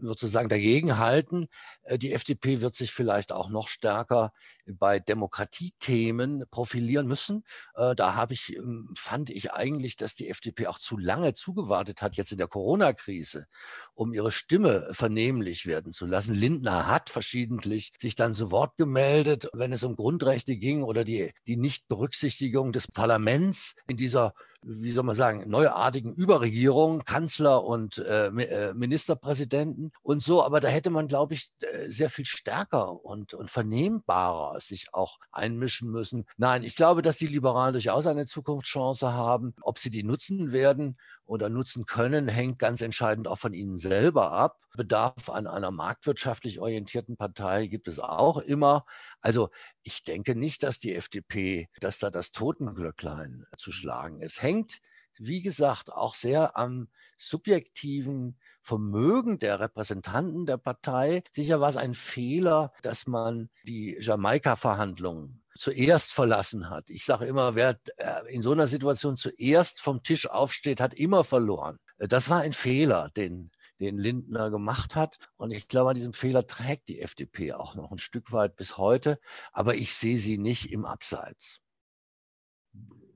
sozusagen 0.00 0.48
dagegenhalten. 0.48 1.48
Äh, 1.82 1.98
die 1.98 2.12
FDP 2.12 2.60
wird 2.60 2.74
sich 2.74 2.92
vielleicht 2.92 3.32
auch 3.32 3.48
noch 3.48 3.68
stärker 3.68 4.32
bei 4.66 4.98
Demokratiethemen 4.98 6.44
profilieren 6.50 7.06
müssen. 7.06 7.44
Äh, 7.74 7.94
da 7.94 8.14
habe 8.14 8.34
ich, 8.34 8.56
ähm, 8.56 8.90
fand 8.96 9.30
ich 9.30 9.52
eigentlich, 9.52 9.96
dass 9.96 10.14
die 10.14 10.28
FDP 10.28 10.66
auch 10.66 10.78
zu 10.78 10.96
lange 10.96 11.34
zugewartet 11.34 12.02
hat, 12.02 12.16
jetzt 12.16 12.32
in 12.32 12.38
der 12.38 12.48
Corona-Krise, 12.48 13.46
um 13.94 14.12
ihre 14.12 14.30
Stimme 14.30 14.88
vernehmlich 14.92 15.66
werden 15.66 15.92
zu 15.92 16.06
lassen. 16.06 16.34
Lindner 16.34 16.86
hat 16.86 17.10
verschiedentlich 17.10 17.92
sich 17.98 18.14
dann 18.14 18.34
zu 18.34 18.50
Wort 18.50 18.76
gemeldet, 18.76 19.48
wenn 19.52 19.72
es 19.72 19.84
um 19.84 19.96
Grundrechte 19.96 20.56
ging 20.56 20.82
oder 20.82 21.04
die, 21.04 21.32
die 21.46 21.56
Nichtberücksichtigung 21.56 22.72
des 22.72 22.88
Parlaments 22.90 23.76
in 23.86 23.96
dieser 23.96 24.34
wie 24.66 24.90
soll 24.92 25.04
man 25.04 25.14
sagen, 25.14 25.44
neuartigen 25.46 26.14
Überregierung, 26.14 27.04
Kanzler 27.04 27.64
und 27.64 27.98
äh, 27.98 28.26
äh 28.26 28.74
Ministerpräsidenten 28.74 29.92
und 30.02 30.22
so. 30.22 30.42
Aber 30.42 30.60
da 30.60 30.68
hätte 30.68 30.90
man, 30.90 31.06
glaube 31.06 31.34
ich, 31.34 31.50
äh, 31.60 31.90
sehr 31.90 32.08
viel 32.08 32.24
stärker 32.24 33.04
und, 33.04 33.34
und 33.34 33.50
vernehmbarer 33.50 34.60
sich 34.60 34.86
auch 34.92 35.18
einmischen 35.32 35.90
müssen. 35.90 36.26
Nein, 36.36 36.62
ich 36.62 36.76
glaube, 36.76 37.02
dass 37.02 37.18
die 37.18 37.26
Liberalen 37.26 37.74
durchaus 37.74 38.06
eine 38.06 38.26
Zukunftschance 38.26 39.12
haben. 39.12 39.54
Ob 39.60 39.78
sie 39.78 39.90
die 39.90 40.02
nutzen 40.02 40.52
werden 40.52 40.96
oder 41.26 41.48
nutzen 41.50 41.84
können, 41.86 42.28
hängt 42.28 42.58
ganz 42.58 42.80
entscheidend 42.80 43.28
auch 43.28 43.38
von 43.38 43.52
ihnen 43.52 43.76
selber 43.76 44.32
ab. 44.32 44.63
Bedarf 44.76 45.28
an 45.28 45.46
einer 45.46 45.70
marktwirtschaftlich 45.70 46.60
orientierten 46.60 47.16
Partei 47.16 47.66
gibt 47.66 47.88
es 47.88 48.00
auch 48.00 48.38
immer. 48.38 48.84
Also 49.20 49.50
ich 49.82 50.02
denke 50.02 50.34
nicht, 50.34 50.62
dass 50.62 50.78
die 50.78 50.94
FDP, 50.94 51.68
dass 51.80 51.98
da 51.98 52.10
das 52.10 52.32
Totenglöcklein 52.32 53.44
zu 53.56 53.72
schlagen 53.72 54.20
ist. 54.20 54.42
Hängt, 54.42 54.80
wie 55.18 55.42
gesagt, 55.42 55.92
auch 55.92 56.14
sehr 56.14 56.56
am 56.56 56.88
subjektiven 57.16 58.38
Vermögen 58.62 59.38
der 59.38 59.60
Repräsentanten 59.60 60.46
der 60.46 60.56
Partei. 60.56 61.22
Sicher 61.30 61.60
war 61.60 61.68
es 61.68 61.76
ein 61.76 61.94
Fehler, 61.94 62.72
dass 62.82 63.06
man 63.06 63.50
die 63.64 63.96
Jamaika-Verhandlungen 64.00 65.44
zuerst 65.56 66.12
verlassen 66.12 66.68
hat. 66.68 66.90
Ich 66.90 67.04
sage 67.04 67.26
immer, 67.26 67.54
wer 67.54 67.78
äh, 67.96 68.32
in 68.32 68.42
so 68.42 68.52
einer 68.52 68.66
Situation 68.66 69.16
zuerst 69.16 69.80
vom 69.80 70.02
Tisch 70.02 70.28
aufsteht, 70.28 70.80
hat 70.80 70.94
immer 70.94 71.22
verloren. 71.22 71.76
Äh, 71.98 72.08
das 72.08 72.28
war 72.28 72.40
ein 72.40 72.52
Fehler, 72.52 73.10
den, 73.16 73.50
den 73.80 73.98
Lindner 73.98 74.50
gemacht 74.50 74.96
hat. 74.96 75.18
Und 75.36 75.50
ich 75.50 75.68
glaube, 75.68 75.90
an 75.90 75.96
diesem 75.96 76.12
Fehler 76.12 76.46
trägt 76.46 76.88
die 76.88 77.00
FDP 77.00 77.52
auch 77.52 77.74
noch 77.74 77.90
ein 77.90 77.98
Stück 77.98 78.32
weit 78.32 78.56
bis 78.56 78.78
heute. 78.78 79.18
Aber 79.52 79.74
ich 79.74 79.92
sehe 79.92 80.18
sie 80.18 80.38
nicht 80.38 80.72
im 80.72 80.84
Abseits. 80.84 81.60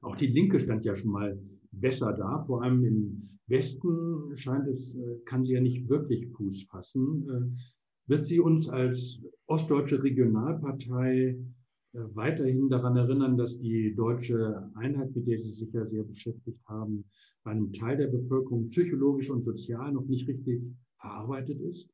Auch 0.00 0.16
die 0.16 0.26
Linke 0.26 0.60
stand 0.60 0.84
ja 0.84 0.94
schon 0.94 1.10
mal 1.10 1.38
besser 1.72 2.12
da. 2.12 2.38
Vor 2.40 2.62
allem 2.62 2.84
im 2.84 3.38
Westen 3.46 4.36
scheint 4.36 4.68
es, 4.68 4.94
äh, 4.94 5.18
kann 5.24 5.44
sie 5.44 5.54
ja 5.54 5.60
nicht 5.60 5.88
wirklich 5.88 6.28
Fuß 6.28 6.64
fassen. 6.64 7.58
Wird 8.06 8.24
sie 8.24 8.40
uns 8.40 8.68
als 8.68 9.20
ostdeutsche 9.46 10.02
Regionalpartei 10.02 11.14
äh, 11.14 11.38
weiterhin 11.92 12.68
daran 12.68 12.96
erinnern, 12.96 13.36
dass 13.36 13.58
die 13.58 13.94
deutsche 13.94 14.70
Einheit, 14.74 15.14
mit 15.14 15.26
der 15.26 15.38
Sie 15.38 15.50
sich 15.50 15.72
ja 15.72 15.86
sehr 15.86 16.04
beschäftigt 16.04 16.60
haben, 16.66 17.04
bei 17.44 17.52
einem 17.52 17.72
Teil 17.72 17.96
der 17.96 18.08
Bevölkerung 18.08 18.68
psychologisch 18.68 19.30
und 19.30 19.42
sozial 19.42 19.92
noch 19.92 20.06
nicht 20.06 20.28
richtig 20.28 20.74
verarbeitet 21.00 21.60
ist? 21.60 21.90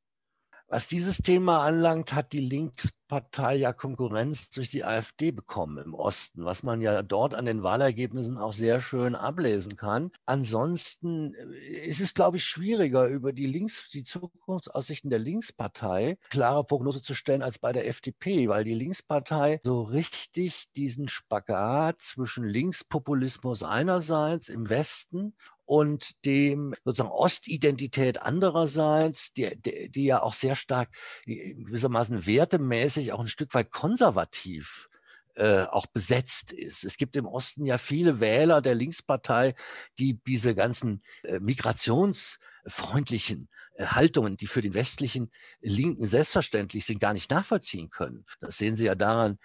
Was 0.69 0.87
dieses 0.87 1.19
Thema 1.19 1.63
anlangt, 1.63 2.15
hat 2.15 2.33
die 2.33 2.41
Linkspartei 2.41 3.55
ja 3.55 3.75
Konkurrenz 3.75 4.49
durch 4.49 4.71
die 4.71 4.83
AfD 4.83 5.31
bekommen 5.31 5.77
im 5.79 5.95
Osten, 5.95 6.45
was 6.45 6.63
man 6.63 6.81
ja 6.81 7.03
dort 7.03 7.35
an 7.35 7.45
den 7.45 7.63
Wahlergebnissen 7.63 8.39
auch 8.39 8.55
sehr 8.55 8.81
schön 8.81 9.15
ablesen 9.15 9.77
kann. 9.77 10.11
Ansonsten 10.25 11.35
äh, 11.35 11.87
ist 11.87 12.01
es, 12.01 12.15
glaube 12.15 12.39
ich, 12.39 12.45
schwieriger, 12.45 13.07
über 13.07 13.33
die 13.35 13.47
Links, 13.47 13.91
die 13.91 14.05
Zukunftsaussichten 14.05 15.11
der 15.11 15.19
Linkspartei 15.19 16.17
klare 16.31 16.65
Prognose 16.65 17.03
zu 17.03 17.15
stellen 17.15 17.43
als 17.43 17.59
bei 17.59 17.73
der 17.73 17.87
FDP, 17.87 18.49
weil 18.49 18.65
die 18.65 18.75
Linkspartei 18.75 19.61
so 19.65 19.83
richtig 19.83 20.73
diesen 20.73 21.09
Spagat 21.09 22.01
zwischen 22.01 22.45
Linkspopulismus 22.45 23.63
einerseits 23.63 24.49
im 24.49 24.71
Westen 24.71 25.35
und 25.67 26.25
dem 26.25 26.75
sozusagen 26.85 27.11
Ostidentität 27.11 28.23
andererseits, 28.23 29.33
die, 29.33 29.57
die, 29.61 29.91
die 29.91 30.05
ja 30.05 30.23
auch 30.23 30.35
sehr 30.35 30.57
stark 30.57 30.89
gewissermaßen 31.27 32.27
wertemäßig 32.27 33.13
auch 33.13 33.21
ein 33.21 33.29
Stück 33.29 33.55
weit 33.55 33.71
konservativ 33.71 34.89
äh, 35.37 35.65
auch 35.65 35.87
besetzt 35.87 36.53
ist. 36.53 36.85
Es 36.85 36.97
gibt 36.97 37.17
im 37.17 37.27
Osten 37.27 37.67
ja 37.67 37.79
viele 37.79 38.21
Wähler 38.21 38.61
der 38.61 38.75
Linkspartei, 38.75 39.55
die 39.99 40.21
diese 40.27 40.55
ganzen 40.55 41.03
äh, 41.25 41.41
migrationsfreundlichen 41.41 42.54
äh, 42.65 43.87
Haltungen, 43.87 44.37
die 44.37 44.47
für 44.47 44.61
den 44.61 44.75
westlichen 44.75 45.31
Linken 45.61 46.07
selbstverständlich 46.07 46.85
sind, 46.85 47.01
gar 47.01 47.13
nicht 47.13 47.31
nachvollziehen 47.31 47.91
können. 47.91 48.25
Das 48.41 48.59
sehen 48.59 48.77
Sie 48.77 48.85
ja 48.85 48.95
daran, 48.95 49.39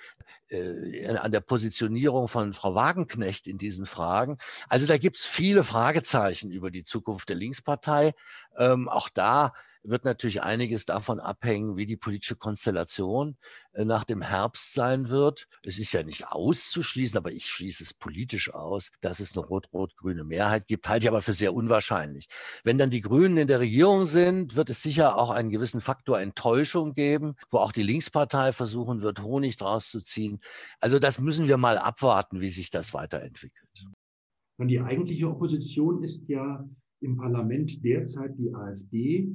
äh, 0.50 1.08
an 1.16 1.32
der 1.32 1.42
Positionierung 1.42 2.28
von 2.28 2.54
Frau 2.54 2.76
Wagenknecht 2.76 3.48
in 3.48 3.58
diesen 3.58 3.86
Fragen. 3.86 4.38
Also 4.68 4.86
da 4.86 4.98
gibt 4.98 5.18
es 5.18 5.26
viele 5.26 5.64
Fragezeichen 5.64 6.52
über 6.52 6.72
die 6.72 6.84
Zukunft 6.84 7.30
der 7.30 7.38
Linkspartei. 7.38 8.14
Ähm, 8.58 8.88
auch 8.88 9.10
da 9.10 9.54
wird 9.84 10.06
natürlich 10.06 10.42
einiges 10.42 10.86
davon 10.86 11.20
abhängen, 11.20 11.78
wie 11.78 11.86
die 11.86 11.98
politische 11.98 12.36
Konstellation 12.36 13.38
äh, 13.74 13.86
nach 13.86 14.04
dem 14.04 14.22
Herbst 14.22 14.74
sein 14.74 15.10
wird. 15.10 15.48
Es 15.64 15.80
ist 15.80 15.94
ja 15.94 16.04
nicht 16.04 16.28
auszuschließen, 16.28 17.18
aber 17.18 17.32
ich 17.32 17.46
schließe 17.46 17.84
es 17.84 17.94
politisch 17.94 18.54
aus, 18.54 18.92
dass 19.02 19.20
es 19.20 19.36
eine 19.36 19.46
rot-rot-grüne 19.46 20.24
Mehrheit 20.24 20.68
gibt, 20.68 20.88
halte 20.90 21.06
ich 21.06 21.10
aber 21.10 21.22
für 21.22 21.34
sehr 21.34 21.54
unwahrscheinlich. 21.54 22.28
Wenn 22.64 22.78
dann 22.78 22.90
die 22.90 23.02
Grünen 23.02 23.38
in 23.38 23.48
der 23.48 23.60
Regierung 23.60 24.06
sind, 24.06 24.56
wird 24.56 24.70
es 24.70 24.84
sicher 24.84 25.18
auch 25.18 25.30
einen 25.30 25.50
gewissen 25.50 25.82
Faktor 25.82 26.20
Enttäuschung 26.20 26.94
geben, 26.94 27.36
wo 27.50 27.58
auch 27.58 27.72
die 27.72 27.84
Linkspartei 27.84 28.52
versuchen 28.52 29.02
wird, 29.02 29.24
Honig 29.24 29.58
draus 29.58 29.90
zu 29.90 30.02
ziehen. 30.02 30.40
Also 30.80 31.00
das 31.00 31.20
müssen 31.20 31.48
wir 31.48 31.58
mal 31.58 31.78
abwarten, 31.78 32.42
wie 32.42 32.50
sich 32.50 32.70
das 32.70 32.94
weiterentwickelt. 32.94 33.88
Die 34.62 34.82
eigentliche 34.82 35.30
Opposition 35.30 36.04
ist 36.04 36.28
ja 36.28 36.68
im 37.02 37.16
Parlament 37.16 37.84
derzeit 37.84 38.38
die 38.38 38.54
AfD, 38.54 39.32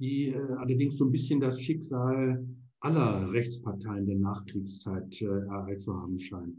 die 0.00 0.28
äh, 0.28 0.38
allerdings 0.56 0.96
so 0.96 1.04
ein 1.04 1.12
bisschen 1.12 1.40
das 1.40 1.60
Schicksal 1.60 2.44
aller 2.80 3.30
Rechtsparteien 3.30 4.06
der 4.06 4.18
Nachkriegszeit 4.18 5.20
äh, 5.20 5.26
ereilt 5.26 5.82
zu 5.82 5.94
haben 5.94 6.18
scheint. 6.18 6.56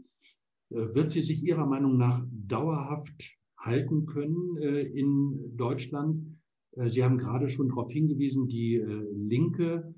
Äh, 0.70 0.94
wird 0.94 1.10
sie 1.10 1.22
sich 1.22 1.42
Ihrer 1.42 1.66
Meinung 1.66 1.98
nach 1.98 2.24
dauerhaft 2.30 3.36
halten 3.58 4.06
können 4.06 4.56
in 4.56 5.56
Deutschland? 5.56 6.26
Sie 6.88 7.04
haben 7.04 7.16
gerade 7.16 7.48
schon 7.48 7.68
darauf 7.68 7.92
hingewiesen, 7.92 8.48
die 8.48 8.82
Linke 9.14 9.94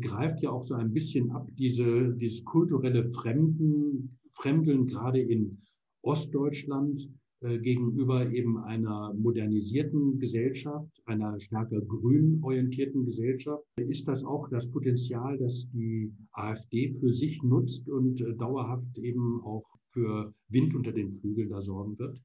greift 0.00 0.40
ja 0.40 0.52
auch 0.52 0.62
so 0.62 0.74
ein 0.74 0.92
bisschen 0.92 1.32
ab, 1.32 1.48
diese, 1.58 2.14
dieses 2.14 2.44
kulturelle 2.44 3.10
Fremden, 3.10 4.20
Fremdeln 4.34 4.86
gerade 4.86 5.20
in 5.20 5.58
Ostdeutschland 6.02 7.08
gegenüber 7.40 8.30
eben 8.30 8.58
einer 8.58 9.14
modernisierten 9.14 10.18
Gesellschaft, 10.18 10.90
einer 11.06 11.38
stärker 11.38 11.80
grün 11.80 12.40
orientierten 12.42 13.04
Gesellschaft. 13.04 13.64
Ist 13.76 14.08
das 14.08 14.24
auch 14.24 14.48
das 14.48 14.70
Potenzial, 14.70 15.38
das 15.38 15.68
die 15.72 16.12
AfD 16.32 16.94
für 16.98 17.12
sich 17.12 17.42
nutzt 17.42 17.88
und 17.88 18.20
äh, 18.20 18.34
dauerhaft 18.34 18.98
eben 18.98 19.40
auch 19.42 19.64
für 19.92 20.34
Wind 20.48 20.74
unter 20.74 20.92
den 20.92 21.12
Flügeln 21.12 21.50
da 21.50 21.62
sorgen 21.62 21.98
wird? 21.98 22.20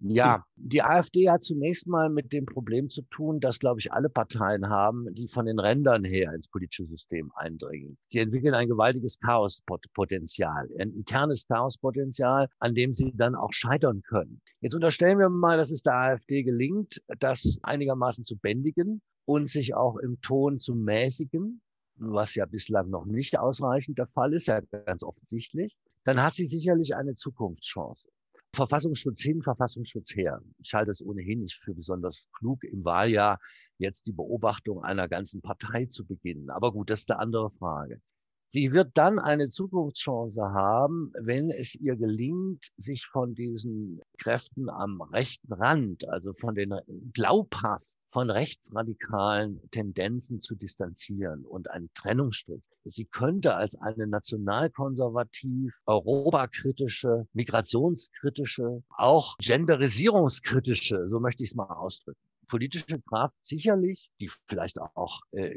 Ja, 0.00 0.44
die 0.56 0.82
AfD 0.82 1.30
hat 1.30 1.44
zunächst 1.44 1.86
mal 1.86 2.10
mit 2.10 2.32
dem 2.32 2.44
Problem 2.44 2.90
zu 2.90 3.02
tun, 3.10 3.40
das, 3.40 3.58
glaube 3.58 3.80
ich, 3.80 3.92
alle 3.92 4.10
Parteien 4.10 4.68
haben, 4.68 5.06
die 5.14 5.28
von 5.28 5.46
den 5.46 5.58
Rändern 5.58 6.04
her 6.04 6.32
ins 6.34 6.48
politische 6.48 6.86
System 6.86 7.30
eindringen. 7.36 7.96
Sie 8.08 8.18
entwickeln 8.18 8.54
ein 8.54 8.68
gewaltiges 8.68 9.18
Chaospotenzial, 9.20 10.68
ein 10.78 10.92
internes 10.92 11.46
Chaospotenzial, 11.46 12.48
an 12.58 12.74
dem 12.74 12.92
sie 12.92 13.12
dann 13.14 13.34
auch 13.34 13.52
scheitern 13.52 14.02
können. 14.02 14.40
Jetzt 14.60 14.74
unterstellen 14.74 15.18
wir 15.18 15.30
mal, 15.30 15.56
dass 15.56 15.70
es 15.70 15.82
der 15.82 15.94
AfD 15.94 16.42
gelingt, 16.42 17.00
das 17.18 17.58
einigermaßen 17.62 18.24
zu 18.24 18.36
bändigen 18.36 19.00
und 19.24 19.48
sich 19.48 19.74
auch 19.74 19.96
im 19.96 20.20
Ton 20.20 20.58
zu 20.58 20.74
mäßigen 20.74 21.62
was 21.96 22.34
ja 22.34 22.44
bislang 22.44 22.90
noch 22.90 23.06
nicht 23.06 23.38
ausreichend 23.38 23.98
der 23.98 24.08
Fall 24.08 24.34
ist, 24.34 24.46
ja 24.46 24.60
ganz 24.60 25.04
offensichtlich, 25.04 25.76
dann 26.02 26.22
hat 26.22 26.34
sie 26.34 26.46
sicherlich 26.46 26.96
eine 26.96 27.14
Zukunftschance. 27.14 28.04
Verfassungsschutz 28.54 29.22
hin, 29.22 29.42
Verfassungsschutz 29.42 30.14
her. 30.14 30.40
Ich 30.62 30.72
halte 30.74 30.90
es 30.90 31.04
ohnehin 31.04 31.40
nicht 31.40 31.56
für 31.56 31.74
besonders 31.74 32.28
klug, 32.32 32.64
im 32.64 32.84
Wahljahr 32.84 33.38
jetzt 33.78 34.06
die 34.06 34.12
Beobachtung 34.12 34.82
einer 34.82 35.08
ganzen 35.08 35.42
Partei 35.42 35.86
zu 35.86 36.06
beginnen. 36.06 36.50
Aber 36.50 36.72
gut, 36.72 36.90
das 36.90 37.00
ist 37.00 37.10
eine 37.10 37.20
andere 37.20 37.50
Frage. 37.50 38.00
Sie 38.46 38.72
wird 38.72 38.92
dann 38.94 39.18
eine 39.18 39.48
Zukunftschance 39.48 40.40
haben, 40.40 41.12
wenn 41.18 41.50
es 41.50 41.74
ihr 41.74 41.96
gelingt, 41.96 42.68
sich 42.76 43.06
von 43.06 43.34
diesen 43.34 44.00
Kräften 44.18 44.70
am 44.70 45.00
rechten 45.00 45.52
Rand, 45.52 46.08
also 46.08 46.32
von 46.34 46.54
den 46.54 46.72
glaubhaft 47.12 47.96
von 48.14 48.30
rechtsradikalen 48.30 49.60
Tendenzen 49.72 50.40
zu 50.40 50.54
distanzieren 50.54 51.44
und 51.44 51.68
einen 51.72 51.90
Trennungsstrich. 51.94 52.62
Sie 52.84 53.06
könnte 53.06 53.56
als 53.56 53.74
eine 53.74 54.06
nationalkonservativ, 54.06 55.80
europakritische, 55.86 57.26
migrationskritische, 57.32 58.84
auch 58.96 59.36
genderisierungskritische, 59.38 61.08
so 61.10 61.18
möchte 61.18 61.42
ich 61.42 61.50
es 61.50 61.56
mal 61.56 61.64
ausdrücken, 61.64 62.20
politische 62.46 63.02
Kraft 63.02 63.34
sicherlich, 63.42 64.12
die 64.20 64.30
vielleicht 64.46 64.80
auch 64.80 65.22
äh, 65.32 65.52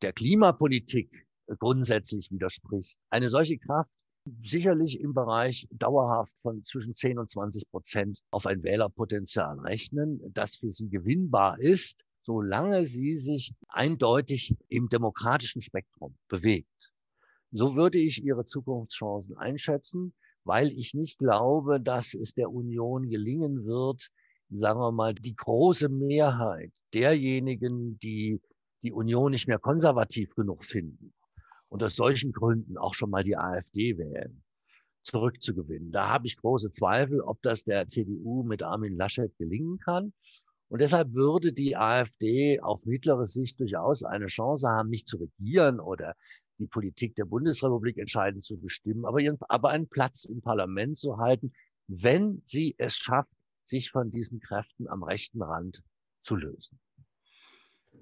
der 0.00 0.12
Klimapolitik 0.12 1.26
grundsätzlich 1.58 2.30
widerspricht. 2.30 2.96
Eine 3.08 3.28
solche 3.28 3.58
Kraft 3.58 3.90
sicherlich 4.42 5.00
im 5.00 5.14
Bereich 5.14 5.66
dauerhaft 5.70 6.34
von 6.40 6.64
zwischen 6.64 6.94
10 6.94 7.18
und 7.18 7.30
20 7.30 7.70
Prozent 7.70 8.20
auf 8.30 8.46
ein 8.46 8.62
Wählerpotenzial 8.62 9.58
rechnen, 9.60 10.20
das 10.32 10.56
für 10.56 10.72
sie 10.72 10.88
gewinnbar 10.88 11.58
ist, 11.58 12.02
solange 12.22 12.86
sie 12.86 13.16
sich 13.16 13.54
eindeutig 13.68 14.56
im 14.68 14.88
demokratischen 14.88 15.62
Spektrum 15.62 16.16
bewegt. 16.28 16.92
So 17.50 17.74
würde 17.74 17.98
ich 17.98 18.22
ihre 18.22 18.44
Zukunftschancen 18.44 19.36
einschätzen, 19.36 20.14
weil 20.44 20.70
ich 20.70 20.94
nicht 20.94 21.18
glaube, 21.18 21.80
dass 21.80 22.14
es 22.14 22.34
der 22.34 22.50
Union 22.50 23.08
gelingen 23.08 23.64
wird, 23.64 24.08
sagen 24.50 24.80
wir 24.80 24.92
mal, 24.92 25.14
die 25.14 25.34
große 25.34 25.88
Mehrheit 25.88 26.72
derjenigen, 26.92 27.98
die 27.98 28.40
die 28.82 28.92
Union 28.92 29.32
nicht 29.32 29.46
mehr 29.46 29.58
konservativ 29.58 30.34
genug 30.34 30.64
finden, 30.64 31.12
und 31.70 31.82
aus 31.82 31.94
solchen 31.96 32.32
Gründen 32.32 32.76
auch 32.76 32.94
schon 32.94 33.10
mal 33.10 33.22
die 33.22 33.36
AfD 33.36 33.96
wählen, 33.96 34.42
zurückzugewinnen. 35.02 35.92
Da 35.92 36.08
habe 36.08 36.26
ich 36.26 36.36
große 36.36 36.70
Zweifel, 36.70 37.20
ob 37.22 37.40
das 37.42 37.64
der 37.64 37.86
CDU 37.86 38.42
mit 38.42 38.62
Armin 38.62 38.96
Laschet 38.96 39.34
gelingen 39.38 39.78
kann. 39.78 40.12
Und 40.68 40.80
deshalb 40.82 41.14
würde 41.14 41.52
die 41.52 41.76
AfD 41.76 42.60
auf 42.60 42.86
mittlere 42.86 43.26
Sicht 43.26 43.58
durchaus 43.58 44.04
eine 44.04 44.26
Chance 44.26 44.68
haben, 44.68 44.90
nicht 44.90 45.08
zu 45.08 45.16
regieren 45.16 45.80
oder 45.80 46.14
die 46.58 46.66
Politik 46.66 47.16
der 47.16 47.24
Bundesrepublik 47.24 47.98
entscheidend 47.98 48.44
zu 48.44 48.60
bestimmen, 48.60 49.04
aber, 49.04 49.20
ihren, 49.20 49.38
aber 49.48 49.70
einen 49.70 49.88
Platz 49.88 50.26
im 50.26 50.42
Parlament 50.42 50.96
zu 50.98 51.16
halten, 51.16 51.52
wenn 51.88 52.42
sie 52.44 52.74
es 52.78 52.94
schafft, 52.94 53.32
sich 53.64 53.90
von 53.90 54.10
diesen 54.10 54.40
Kräften 54.40 54.86
am 54.88 55.02
rechten 55.02 55.42
Rand 55.42 55.82
zu 56.22 56.36
lösen. 56.36 56.78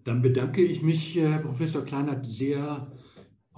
Dann 0.05 0.21
bedanke 0.21 0.63
ich 0.63 0.83
mich, 0.83 1.15
Herr 1.17 1.39
Professor 1.39 1.85
Kleinert, 1.85 2.27
sehr 2.27 2.91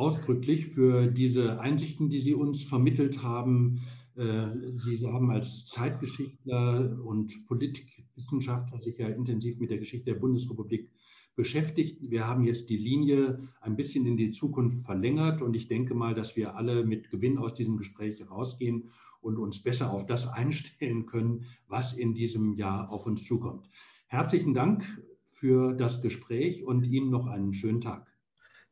ausdrücklich 0.01 0.69
für 0.69 1.09
diese 1.09 1.61
Einsichten, 1.61 2.09
die 2.09 2.21
Sie 2.21 2.33
uns 2.33 2.63
vermittelt 2.63 3.23
haben. 3.23 3.83
Äh, 4.17 4.47
Sie 4.79 5.07
haben 5.07 5.31
als 5.31 5.67
Zeitgeschichtler 5.67 6.99
und 7.05 7.47
Politikwissenschaftler 7.47 8.81
sich 8.81 8.97
ja 8.97 9.09
intensiv 9.09 9.61
mit 9.61 9.71
der 9.71 9.77
Geschichte 9.77 10.13
der 10.13 10.19
Bundesrepublik 10.19 10.91
beschäftigt. 11.37 11.99
Wir 12.01 12.27
haben 12.27 12.45
jetzt 12.45 12.71
die 12.71 12.79
Linie 12.79 13.47
ein 13.61 13.77
bisschen 13.77 14.07
in 14.07 14.17
die 14.17 14.31
Zukunft 14.31 14.85
verlängert 14.85 15.43
und 15.43 15.55
ich 15.55 15.69
denke 15.69 15.95
mal, 15.95 16.15
dass 16.15 16.35
wir 16.35 16.57
alle 16.57 16.83
mit 16.83 17.11
Gewinn 17.11 17.37
aus 17.37 17.53
diesem 17.53 17.77
Gespräch 17.77 18.19
rausgehen 18.29 18.85
und 19.21 19.37
uns 19.37 19.63
besser 19.63 19.93
auf 19.93 20.07
das 20.07 20.27
einstellen 20.27 21.05
können, 21.05 21.45
was 21.69 21.93
in 21.93 22.15
diesem 22.15 22.55
Jahr 22.55 22.91
auf 22.91 23.05
uns 23.05 23.27
zukommt. 23.27 23.69
Herzlichen 24.07 24.55
Dank 24.55 24.83
für 25.29 25.75
das 25.75 26.01
Gespräch 26.01 26.65
und 26.65 26.85
Ihnen 26.85 27.11
noch 27.11 27.27
einen 27.27 27.53
schönen 27.53 27.83
Tag. 27.83 28.11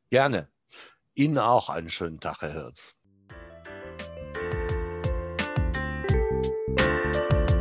Gerne. 0.09 0.49
Ihnen 1.19 1.37
auch 1.37 1.67
einen 1.67 1.89
schönen 1.89 2.21
Tag, 2.21 2.41
Herr 2.43 2.53
Hirz. 2.53 2.95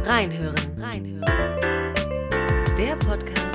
Reinhören, 0.05 0.81
reinhören. 0.81 1.61
Der 2.79 2.95
Podcast 2.95 3.48